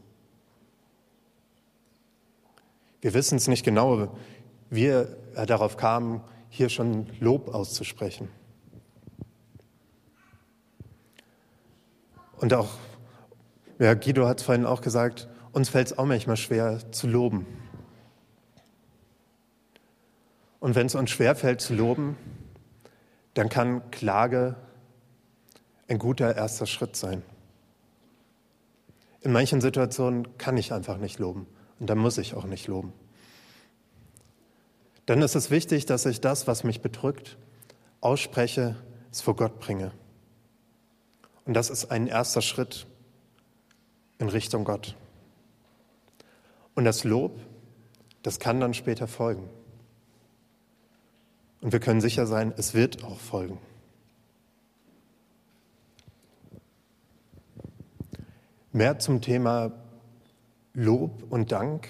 Wir 2.99 3.13
wissen 3.13 3.35
es 3.35 3.47
nicht 3.47 3.63
genau, 3.63 4.11
wie 4.71 4.87
er 4.87 5.05
darauf 5.45 5.77
kam, 5.77 6.23
hier 6.49 6.69
schon 6.69 7.05
Lob 7.19 7.53
auszusprechen. 7.53 8.27
Und 12.37 12.55
auch, 12.55 12.69
ja, 13.79 13.93
Guido 13.93 14.27
hat 14.27 14.39
es 14.39 14.45
vorhin 14.45 14.65
auch 14.65 14.81
gesagt, 14.81 15.27
uns 15.51 15.69
fällt 15.69 15.87
es 15.87 15.97
auch 15.97 16.05
manchmal 16.05 16.37
schwer 16.37 16.91
zu 16.91 17.07
loben. 17.07 17.45
Und 20.59 20.75
wenn 20.75 20.87
es 20.87 20.95
uns 20.95 21.11
schwer 21.11 21.35
fällt 21.35 21.61
zu 21.61 21.75
loben, 21.75 22.17
dann 23.35 23.49
kann 23.49 23.91
Klage 23.91 24.55
ein 25.87 25.99
guter 25.99 26.35
erster 26.35 26.65
Schritt 26.65 26.95
sein. 26.95 27.21
In 29.21 29.31
manchen 29.31 29.61
Situationen 29.61 30.37
kann 30.37 30.57
ich 30.57 30.73
einfach 30.73 30.97
nicht 30.97 31.19
loben. 31.19 31.47
Und 31.79 31.89
dann 31.89 31.97
muss 31.97 32.17
ich 32.17 32.33
auch 32.35 32.45
nicht 32.45 32.67
loben. 32.67 32.93
Dann 35.05 35.21
ist 35.21 35.35
es 35.35 35.51
wichtig, 35.51 35.85
dass 35.85 36.05
ich 36.05 36.21
das, 36.21 36.47
was 36.47 36.63
mich 36.63 36.81
bedrückt, 36.81 37.37
ausspreche, 38.01 38.75
es 39.11 39.21
vor 39.21 39.35
Gott 39.35 39.59
bringe. 39.59 39.91
Und 41.45 41.53
das 41.53 41.69
ist 41.69 41.91
ein 41.91 42.07
erster 42.07 42.41
Schritt 42.41 42.87
in 44.19 44.29
Richtung 44.29 44.63
Gott. 44.63 44.95
Und 46.73 46.85
das 46.85 47.03
Lob, 47.03 47.39
das 48.23 48.39
kann 48.39 48.59
dann 48.59 48.73
später 48.73 49.07
folgen. 49.07 49.49
Und 51.61 51.71
wir 51.71 51.79
können 51.79 52.01
sicher 52.01 52.27
sein, 52.27 52.53
es 52.57 52.73
wird 52.73 53.03
auch 53.03 53.19
folgen. 53.19 53.59
Mehr 58.71 58.99
zum 58.99 59.21
Thema 59.21 59.71
Lob 60.73 61.23
und 61.29 61.51
Dank 61.53 61.87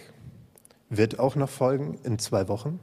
wird 0.89 1.17
auch 1.17 1.35
noch 1.35 1.49
folgen 1.49 1.97
in 2.03 2.19
zwei 2.19 2.47
Wochen. 2.47 2.79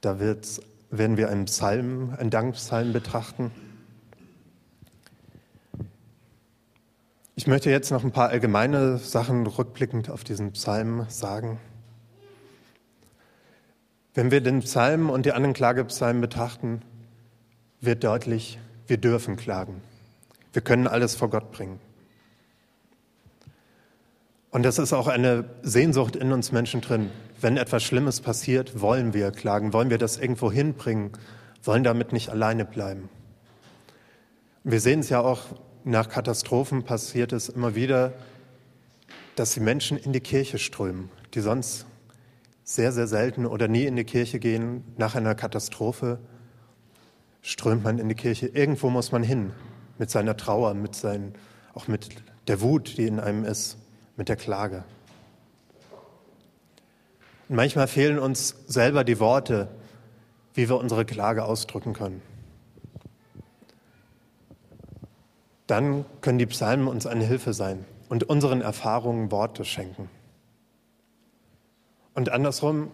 Da 0.00 0.20
werden 0.20 1.16
wir 1.16 1.28
einen 1.28 1.46
Psalm, 1.46 2.14
einen 2.16 2.30
Dankpsalm 2.30 2.92
betrachten. 2.92 3.50
Ich 7.38 7.46
möchte 7.46 7.70
jetzt 7.70 7.92
noch 7.92 8.02
ein 8.02 8.10
paar 8.10 8.30
allgemeine 8.30 8.98
Sachen 8.98 9.46
rückblickend 9.46 10.10
auf 10.10 10.24
diesen 10.24 10.50
Psalm 10.54 11.06
sagen. 11.08 11.60
Wenn 14.12 14.32
wir 14.32 14.40
den 14.40 14.58
Psalm 14.58 15.08
und 15.08 15.24
die 15.24 15.30
anderen 15.30 15.54
Klagepsalmen 15.54 16.20
betrachten, 16.20 16.82
wird 17.80 18.02
deutlich, 18.02 18.58
wir 18.88 18.96
dürfen 18.96 19.36
klagen. 19.36 19.82
Wir 20.52 20.62
können 20.62 20.88
alles 20.88 21.14
vor 21.14 21.30
Gott 21.30 21.52
bringen. 21.52 21.78
Und 24.50 24.64
das 24.64 24.80
ist 24.80 24.92
auch 24.92 25.06
eine 25.06 25.44
Sehnsucht 25.62 26.16
in 26.16 26.32
uns 26.32 26.50
Menschen 26.50 26.80
drin. 26.80 27.08
Wenn 27.40 27.56
etwas 27.56 27.84
Schlimmes 27.84 28.20
passiert, 28.20 28.80
wollen 28.80 29.14
wir 29.14 29.30
klagen, 29.30 29.72
wollen 29.72 29.90
wir 29.90 29.98
das 29.98 30.16
irgendwo 30.16 30.50
hinbringen, 30.50 31.12
wollen 31.62 31.84
damit 31.84 32.12
nicht 32.12 32.30
alleine 32.30 32.64
bleiben. 32.64 33.08
Wir 34.64 34.80
sehen 34.80 34.98
es 34.98 35.08
ja 35.08 35.20
auch 35.20 35.42
nach 35.84 36.08
Katastrophen 36.08 36.84
passiert 36.84 37.32
es 37.32 37.48
immer 37.48 37.74
wieder, 37.74 38.12
dass 39.36 39.54
die 39.54 39.60
Menschen 39.60 39.96
in 39.96 40.12
die 40.12 40.20
Kirche 40.20 40.58
strömen, 40.58 41.10
die 41.34 41.40
sonst 41.40 41.86
sehr, 42.64 42.92
sehr 42.92 43.06
selten 43.06 43.46
oder 43.46 43.68
nie 43.68 43.84
in 43.84 43.96
die 43.96 44.04
Kirche 44.04 44.38
gehen. 44.38 44.84
Nach 44.96 45.14
einer 45.14 45.34
Katastrophe 45.34 46.18
strömt 47.40 47.84
man 47.84 47.98
in 47.98 48.08
die 48.08 48.14
Kirche. 48.14 48.46
Irgendwo 48.48 48.90
muss 48.90 49.12
man 49.12 49.22
hin 49.22 49.52
mit 49.98 50.10
seiner 50.10 50.36
Trauer, 50.36 50.74
mit 50.74 50.94
seinen, 50.94 51.34
auch 51.72 51.88
mit 51.88 52.08
der 52.46 52.60
Wut, 52.60 52.98
die 52.98 53.06
in 53.06 53.20
einem 53.20 53.44
ist 53.44 53.78
mit 54.16 54.28
der 54.28 54.36
Klage. 54.36 54.84
Und 57.48 57.56
manchmal 57.56 57.88
fehlen 57.88 58.18
uns 58.18 58.54
selber 58.66 59.04
die 59.04 59.20
Worte, 59.20 59.68
wie 60.54 60.68
wir 60.68 60.76
unsere 60.76 61.04
Klage 61.04 61.44
ausdrücken 61.44 61.94
können. 61.94 62.20
Dann 65.68 66.04
können 66.20 66.38
die 66.38 66.46
Psalmen 66.46 66.88
uns 66.88 67.06
eine 67.06 67.24
Hilfe 67.24 67.52
sein 67.52 67.84
und 68.08 68.24
unseren 68.24 68.60
Erfahrungen 68.60 69.30
Worte 69.30 69.64
schenken. 69.64 70.10
Und 72.14 72.30
andersrum 72.30 72.90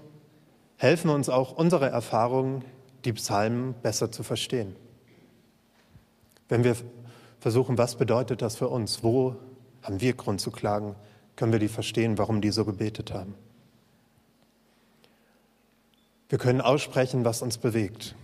helfen 0.76 1.08
uns 1.08 1.30
auch 1.30 1.56
unsere 1.56 1.88
Erfahrungen, 1.88 2.62
die 3.06 3.14
Psalmen 3.14 3.74
besser 3.82 4.12
zu 4.12 4.22
verstehen. 4.22 4.76
Wenn 6.50 6.64
wir 6.64 6.76
versuchen, 7.40 7.78
was 7.78 7.96
bedeutet 7.96 8.42
das 8.42 8.56
für 8.56 8.68
uns? 8.68 9.02
Wo 9.02 9.36
haben 9.82 10.02
wir 10.02 10.12
Grund 10.12 10.42
zu 10.42 10.50
klagen? 10.50 10.94
können 11.36 11.52
wir 11.52 11.58
die 11.58 11.68
verstehen, 11.68 12.18
warum 12.18 12.40
die 12.40 12.50
so 12.50 12.64
gebetet 12.64 13.12
haben. 13.12 13.34
Wir 16.28 16.38
können 16.38 16.60
aussprechen, 16.60 17.24
was 17.24 17.42
uns 17.42 17.58
bewegt. 17.58 18.14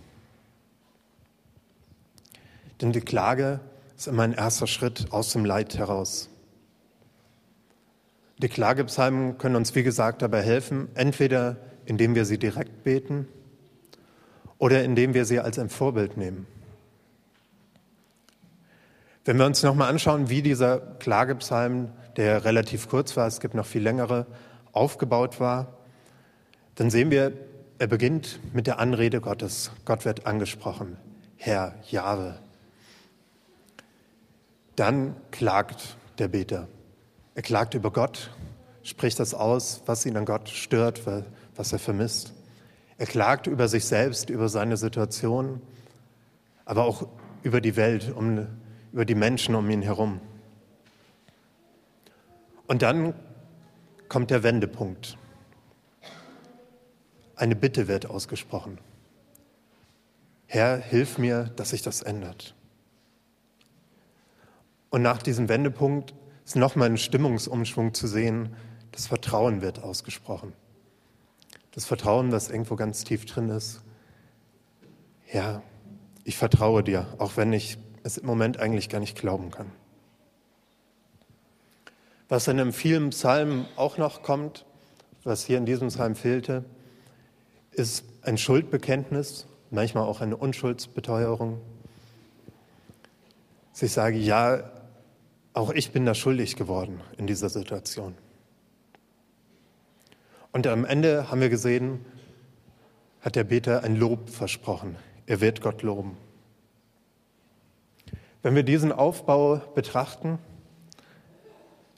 Denn 2.81 2.91
die 2.91 3.01
Klage 3.01 3.59
ist 4.01 4.07
immer 4.07 4.23
ein 4.23 4.33
erster 4.33 4.65
Schritt 4.65 5.11
aus 5.11 5.31
dem 5.31 5.45
Leid 5.45 5.77
heraus. 5.77 6.27
Die 8.39 8.49
Klagepsalmen 8.49 9.37
können 9.37 9.55
uns, 9.55 9.75
wie 9.75 9.83
gesagt, 9.83 10.23
dabei 10.23 10.41
helfen, 10.41 10.89
entweder 10.95 11.57
indem 11.85 12.15
wir 12.15 12.25
sie 12.25 12.39
direkt 12.39 12.83
beten 12.83 13.27
oder 14.57 14.83
indem 14.83 15.13
wir 15.13 15.25
sie 15.25 15.39
als 15.39 15.59
ein 15.59 15.69
Vorbild 15.69 16.17
nehmen. 16.17 16.47
Wenn 19.23 19.37
wir 19.37 19.45
uns 19.45 19.61
nochmal 19.61 19.91
anschauen, 19.91 20.31
wie 20.31 20.41
dieser 20.41 20.79
Klagepsalm 20.79 21.91
der 22.17 22.43
relativ 22.43 22.89
kurz 22.89 23.15
war, 23.15 23.27
es 23.27 23.39
gibt 23.39 23.53
noch 23.53 23.67
viel 23.67 23.83
längere, 23.83 24.25
aufgebaut 24.71 25.39
war, 25.39 25.77
dann 26.73 26.89
sehen 26.89 27.11
wir, 27.11 27.33
er 27.77 27.85
beginnt 27.85 28.39
mit 28.51 28.65
der 28.65 28.79
Anrede 28.79 29.21
Gottes. 29.21 29.69
Gott 29.85 30.05
wird 30.05 30.25
angesprochen. 30.25 30.97
Herr, 31.37 31.75
Jahwe. 31.91 32.39
Dann 34.81 35.15
klagt 35.29 35.95
der 36.17 36.27
Beter. 36.27 36.67
Er 37.35 37.43
klagt 37.43 37.75
über 37.75 37.91
Gott, 37.91 38.31
spricht 38.81 39.19
das 39.19 39.35
aus, 39.35 39.83
was 39.85 40.07
ihn 40.07 40.17
an 40.17 40.25
Gott 40.25 40.49
stört, 40.49 41.03
was 41.55 41.71
er 41.71 41.77
vermisst. 41.77 42.33
Er 42.97 43.05
klagt 43.05 43.45
über 43.45 43.67
sich 43.67 43.85
selbst, 43.85 44.31
über 44.31 44.49
seine 44.49 44.77
Situation, 44.77 45.61
aber 46.65 46.85
auch 46.85 47.07
über 47.43 47.61
die 47.61 47.75
Welt, 47.75 48.11
um, 48.11 48.47
über 48.91 49.05
die 49.05 49.13
Menschen 49.13 49.53
um 49.53 49.69
ihn 49.69 49.83
herum. 49.83 50.19
Und 52.65 52.81
dann 52.81 53.13
kommt 54.09 54.31
der 54.31 54.41
Wendepunkt. 54.41 55.15
Eine 57.35 57.55
Bitte 57.55 57.87
wird 57.87 58.07
ausgesprochen. 58.07 58.79
Herr, 60.47 60.77
hilf 60.77 61.19
mir, 61.19 61.51
dass 61.55 61.69
sich 61.69 61.83
das 61.83 62.01
ändert. 62.01 62.55
Und 64.91 65.01
nach 65.01 65.23
diesem 65.23 65.49
Wendepunkt 65.49 66.13
ist 66.45 66.57
nochmal 66.57 66.89
ein 66.89 66.97
Stimmungsumschwung 66.97 67.93
zu 67.95 68.07
sehen. 68.07 68.55
Das 68.91 69.07
Vertrauen 69.07 69.61
wird 69.61 69.81
ausgesprochen. 69.81 70.53
Das 71.71 71.85
Vertrauen, 71.85 72.29
das 72.29 72.49
irgendwo 72.49 72.75
ganz 72.75 73.05
tief 73.05 73.25
drin 73.25 73.49
ist. 73.49 73.81
Ja, 75.31 75.63
ich 76.25 76.37
vertraue 76.37 76.83
dir, 76.83 77.07
auch 77.17 77.37
wenn 77.37 77.53
ich 77.53 77.77
es 78.03 78.17
im 78.17 78.25
Moment 78.25 78.59
eigentlich 78.59 78.89
gar 78.89 78.99
nicht 78.99 79.17
glauben 79.17 79.49
kann. 79.49 79.71
Was 82.27 82.47
in 82.49 82.59
einem 82.59 82.73
vielen 82.73 83.11
Psalm 83.11 83.65
auch 83.77 83.97
noch 83.97 84.23
kommt, 84.23 84.65
was 85.23 85.45
hier 85.45 85.57
in 85.57 85.65
diesem 85.65 85.87
Psalm 85.87 86.15
fehlte, 86.15 86.65
ist 87.71 88.03
ein 88.23 88.37
Schuldbekenntnis, 88.37 89.47
manchmal 89.69 90.03
auch 90.03 90.19
eine 90.19 90.35
Unschuldsbeteuerung. 90.35 91.61
Ich 93.79 93.93
sage, 93.93 94.17
ja, 94.17 94.69
Auch 95.53 95.71
ich 95.71 95.91
bin 95.91 96.05
da 96.05 96.15
schuldig 96.15 96.55
geworden 96.55 97.01
in 97.17 97.27
dieser 97.27 97.49
Situation. 97.49 98.15
Und 100.51 100.67
am 100.67 100.85
Ende 100.85 101.29
haben 101.29 101.41
wir 101.41 101.49
gesehen, 101.49 102.05
hat 103.21 103.35
der 103.35 103.43
Beter 103.43 103.83
ein 103.83 103.95
Lob 103.95 104.29
versprochen. 104.29 104.95
Er 105.25 105.41
wird 105.41 105.61
Gott 105.61 105.81
loben. 105.81 106.17
Wenn 108.41 108.55
wir 108.55 108.63
diesen 108.63 108.91
Aufbau 108.91 109.61
betrachten, 109.75 110.39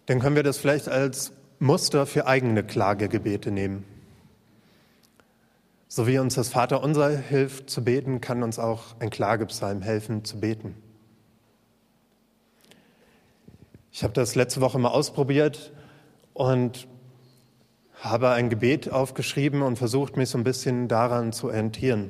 dann 0.08 0.20
können 0.20 0.36
wir 0.36 0.43
das 0.43 0.58
vielleicht 0.58 0.89
als 0.89 1.32
Muster 1.60 2.06
für 2.06 2.28
eigene 2.28 2.64
Klagegebete 2.64 3.51
nehmen. 3.51 3.86
So 5.88 6.08
wie 6.08 6.18
uns 6.18 6.36
das 6.36 6.49
Vaterunser 6.49 7.10
hilft 7.10 7.70
zu 7.70 7.84
beten, 7.84 8.20
kann 8.20 8.43
uns 8.43 8.60
auch 8.60 8.99
ein 8.99 9.10
Klagepsalm 9.10 9.82
helfen 9.82 10.26
zu 10.26 10.39
beten. 10.39 10.76
Ich 13.96 14.04
habe 14.04 14.12
das 14.12 14.34
letzte 14.34 14.60
Woche 14.60 14.80
mal 14.80 14.89
ausprobiert 14.89 15.72
und 16.34 16.88
habe 18.02 18.32
ein 18.32 18.50
Gebet 18.50 18.91
aufgeschrieben 18.91 19.62
und 19.62 19.78
versucht, 19.78 20.18
mich 20.18 20.30
so 20.30 20.39
ein 20.39 20.44
bisschen 20.44 20.88
daran 20.88 21.32
zu 21.32 21.46
orientieren. 21.50 22.10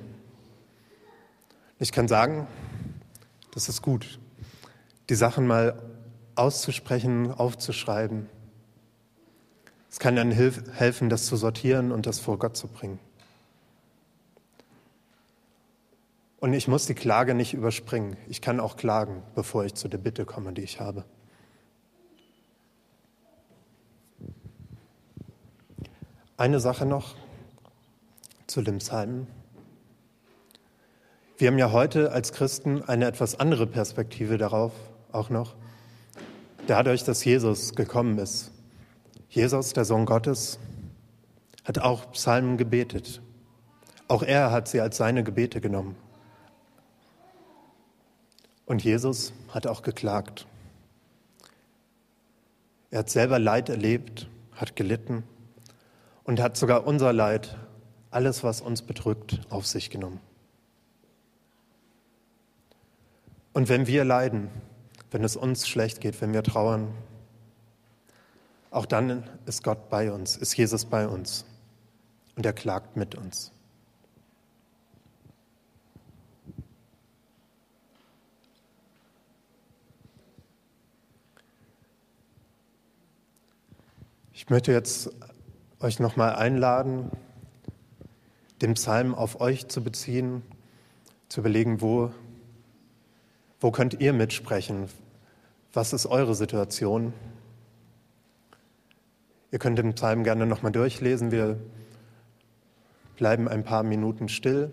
Ich 1.80 1.92
kann 1.92 2.08
sagen, 2.08 2.48
das 3.54 3.68
ist 3.68 3.82
gut, 3.82 4.18
die 5.10 5.16
Sachen 5.16 5.46
mal 5.46 5.78
auszusprechen, 6.36 7.34
aufzuschreiben. 7.34 8.30
Es 9.92 10.00
kann 10.00 10.16
dann 10.16 10.32
helfen, 10.32 11.10
das 11.10 11.26
zu 11.26 11.36
sortieren 11.36 11.92
und 11.92 12.06
das 12.06 12.22
vor 12.22 12.40
Gott 12.40 12.56
zu 12.56 12.70
bringen. 12.70 12.98
Und 16.40 16.54
ich 16.54 16.70
muss 16.70 16.86
die 16.86 16.96
Klage 16.96 17.34
nicht 17.34 17.54
überspringen. 17.54 18.16
Ich 18.30 18.40
kann 18.40 18.62
auch 18.62 18.78
klagen, 18.78 19.22
bevor 19.36 19.66
ich 19.66 19.74
zu 19.74 19.90
der 19.90 19.98
Bitte 19.98 20.24
komme, 20.24 20.54
die 20.54 20.62
ich 20.62 20.80
habe. 20.80 21.04
Eine 26.44 26.60
Sache 26.60 26.86
noch 26.86 27.16
zu 28.48 28.64
Psalm. 28.80 29.28
Wir 31.38 31.48
haben 31.48 31.58
ja 31.58 31.72
heute 31.72 32.12
als 32.12 32.34
Christen 32.34 32.84
eine 32.84 33.06
etwas 33.06 33.40
andere 33.40 33.66
Perspektive 33.66 34.38
darauf, 34.38 34.74
auch 35.14 35.30
noch. 35.30 35.56
Dadurch, 36.68 37.06
dass 37.06 37.24
Jesus 37.24 37.76
gekommen 37.76 38.18
ist. 38.18 38.52
Jesus, 39.30 39.72
der 39.72 39.86
Sohn 39.86 40.06
Gottes, 40.06 40.60
hat 41.64 41.80
auch 41.80 42.12
Psalmen 42.12 42.58
gebetet. 42.58 43.22
Auch 44.10 44.22
er 44.22 44.52
hat 44.52 44.68
sie 44.68 44.82
als 44.82 44.98
seine 44.98 45.24
Gebete 45.24 45.62
genommen. 45.62 45.96
Und 48.66 48.84
Jesus 48.84 49.32
hat 49.48 49.66
auch 49.66 49.82
geklagt. 49.82 50.46
Er 52.92 53.00
hat 53.00 53.10
selber 53.10 53.40
Leid 53.40 53.70
erlebt, 53.70 54.28
hat 54.58 54.76
gelitten 54.76 55.24
und 56.24 56.42
hat 56.42 56.58
sogar 56.58 56.86
unser 56.86 57.14
Leid, 57.14 57.58
alles, 58.12 58.44
was 58.44 58.62
uns 58.62 58.82
bedrückt, 58.82 59.42
auf 59.50 59.66
sich 59.66 59.90
genommen. 59.90 60.20
Und 63.54 63.70
wenn 63.70 63.88
wir 63.88 64.04
leiden, 64.04 64.50
wenn 65.12 65.24
es 65.24 65.36
uns 65.36 65.68
schlecht 65.68 66.02
geht, 66.02 66.22
wenn 66.22 66.34
wir 66.34 66.44
trauern, 66.44 66.94
auch 68.72 68.88
dann 68.88 69.30
ist 69.46 69.64
Gott 69.64 69.90
bei 69.90 70.12
uns, 70.12 70.38
ist 70.38 70.56
Jesus 70.58 70.86
bei 70.86 71.08
uns 71.08 71.46
und 72.36 72.46
er 72.46 72.54
klagt 72.54 72.98
mit 72.98 73.16
uns. 73.16 73.52
Ich 84.34 84.50
möchte 84.50 84.72
jetzt 84.72 85.12
euch 85.84 86.00
nochmal 86.00 86.36
einladen, 86.36 87.12
den 88.62 88.76
Psalm 88.76 89.14
auf 89.14 89.42
euch 89.42 89.68
zu 89.68 89.84
beziehen, 89.84 90.42
zu 91.28 91.42
überlegen, 91.42 91.82
wo, 91.82 92.12
wo 93.60 93.72
könnt 93.72 94.00
ihr 94.00 94.14
mitsprechen? 94.14 94.88
Was 95.74 95.92
ist 95.92 96.06
eure 96.06 96.36
Situation? 96.36 97.14
Ihr 99.52 99.60
könnt 99.60 99.78
den 99.78 99.94
Psalm 99.94 100.24
gerne 100.24 100.46
nochmal 100.46 100.72
durchlesen. 100.72 101.32
Wir 101.32 101.60
bleiben 103.18 103.48
ein 103.50 103.64
paar 103.64 103.84
Minuten 103.84 104.30
still. 104.30 104.72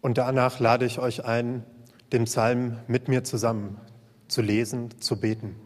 Und 0.00 0.18
danach 0.18 0.60
lade 0.60 0.86
ich 0.86 1.00
euch 1.00 1.24
ein, 1.24 1.64
den 2.12 2.24
Psalm 2.24 2.78
mit 2.86 3.08
mir 3.08 3.24
zusammen 3.24 3.80
zu 4.28 4.42
lesen, 4.42 5.00
zu 5.00 5.18
beten. 5.18 5.56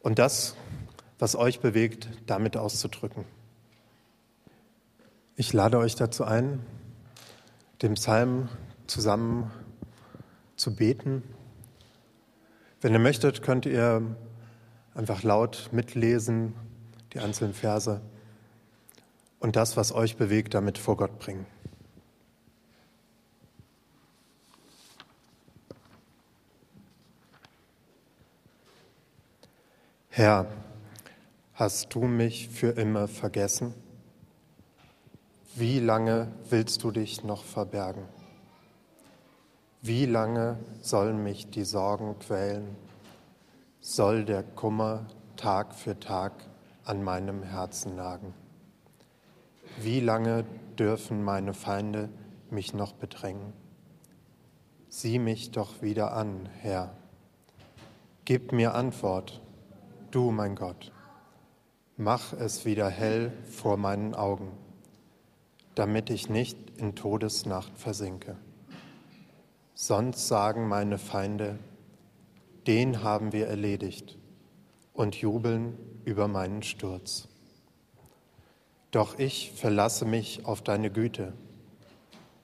Und 0.00 0.18
das 0.18 0.54
was 1.22 1.36
euch 1.36 1.60
bewegt, 1.60 2.08
damit 2.26 2.56
auszudrücken. 2.56 3.24
Ich 5.36 5.52
lade 5.52 5.78
euch 5.78 5.94
dazu 5.94 6.24
ein, 6.24 6.66
den 7.80 7.94
Psalm 7.94 8.48
zusammen 8.88 9.48
zu 10.56 10.74
beten. 10.74 11.22
Wenn 12.80 12.92
ihr 12.92 12.98
möchtet, 12.98 13.40
könnt 13.40 13.66
ihr 13.66 14.02
einfach 14.96 15.22
laut 15.22 15.68
mitlesen, 15.70 16.54
die 17.12 17.20
einzelnen 17.20 17.54
Verse 17.54 18.00
und 19.38 19.54
das, 19.54 19.76
was 19.76 19.92
euch 19.92 20.16
bewegt, 20.16 20.54
damit 20.54 20.76
vor 20.76 20.96
Gott 20.96 21.20
bringen. 21.20 21.46
Herr, 30.08 30.48
Hast 31.64 31.94
du 31.94 32.00
mich 32.00 32.48
für 32.48 32.70
immer 32.70 33.06
vergessen? 33.06 33.72
Wie 35.54 35.78
lange 35.78 36.26
willst 36.50 36.82
du 36.82 36.90
dich 36.90 37.22
noch 37.22 37.44
verbergen? 37.44 38.02
Wie 39.80 40.06
lange 40.06 40.58
sollen 40.80 41.22
mich 41.22 41.50
die 41.50 41.62
Sorgen 41.62 42.18
quälen? 42.18 42.74
Soll 43.80 44.24
der 44.24 44.42
Kummer 44.42 45.06
Tag 45.36 45.76
für 45.76 46.00
Tag 46.00 46.32
an 46.84 47.04
meinem 47.04 47.44
Herzen 47.44 47.94
nagen? 47.94 48.34
Wie 49.80 50.00
lange 50.00 50.44
dürfen 50.80 51.22
meine 51.22 51.54
Feinde 51.54 52.08
mich 52.50 52.74
noch 52.74 52.92
bedrängen? 52.92 53.52
Sieh 54.88 55.20
mich 55.20 55.52
doch 55.52 55.80
wieder 55.80 56.12
an, 56.12 56.48
Herr. 56.60 56.92
Gib 58.24 58.50
mir 58.50 58.74
Antwort, 58.74 59.40
du 60.10 60.32
mein 60.32 60.56
Gott. 60.56 60.90
Mach 62.04 62.32
es 62.32 62.64
wieder 62.64 62.88
hell 62.90 63.32
vor 63.44 63.76
meinen 63.76 64.16
Augen, 64.16 64.50
damit 65.76 66.10
ich 66.10 66.28
nicht 66.28 66.58
in 66.76 66.96
Todesnacht 66.96 67.78
versinke. 67.78 68.36
Sonst 69.74 70.26
sagen 70.26 70.66
meine 70.66 70.98
Feinde, 70.98 71.60
den 72.66 73.04
haben 73.04 73.32
wir 73.32 73.46
erledigt 73.46 74.18
und 74.92 75.14
jubeln 75.14 75.78
über 76.04 76.26
meinen 76.26 76.64
Sturz. 76.64 77.28
Doch 78.90 79.20
ich 79.20 79.52
verlasse 79.52 80.04
mich 80.04 80.44
auf 80.44 80.60
deine 80.60 80.90
Güte. 80.90 81.34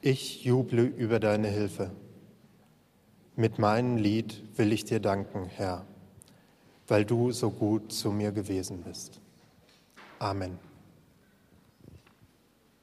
Ich 0.01 0.45
juble 0.45 0.85
über 0.85 1.19
deine 1.19 1.49
Hilfe. 1.49 1.91
Mit 3.35 3.59
meinem 3.59 3.97
Lied 3.97 4.41
will 4.57 4.73
ich 4.73 4.85
dir 4.85 5.01
danken, 5.01 5.47
Herr, 5.47 5.85
weil 6.87 7.05
du 7.05 7.33
so 7.33 7.51
gut 7.51 7.93
zu 7.93 8.13
mir 8.13 8.31
gewesen 8.31 8.83
bist. 8.83 9.21
Amen. 10.21 10.68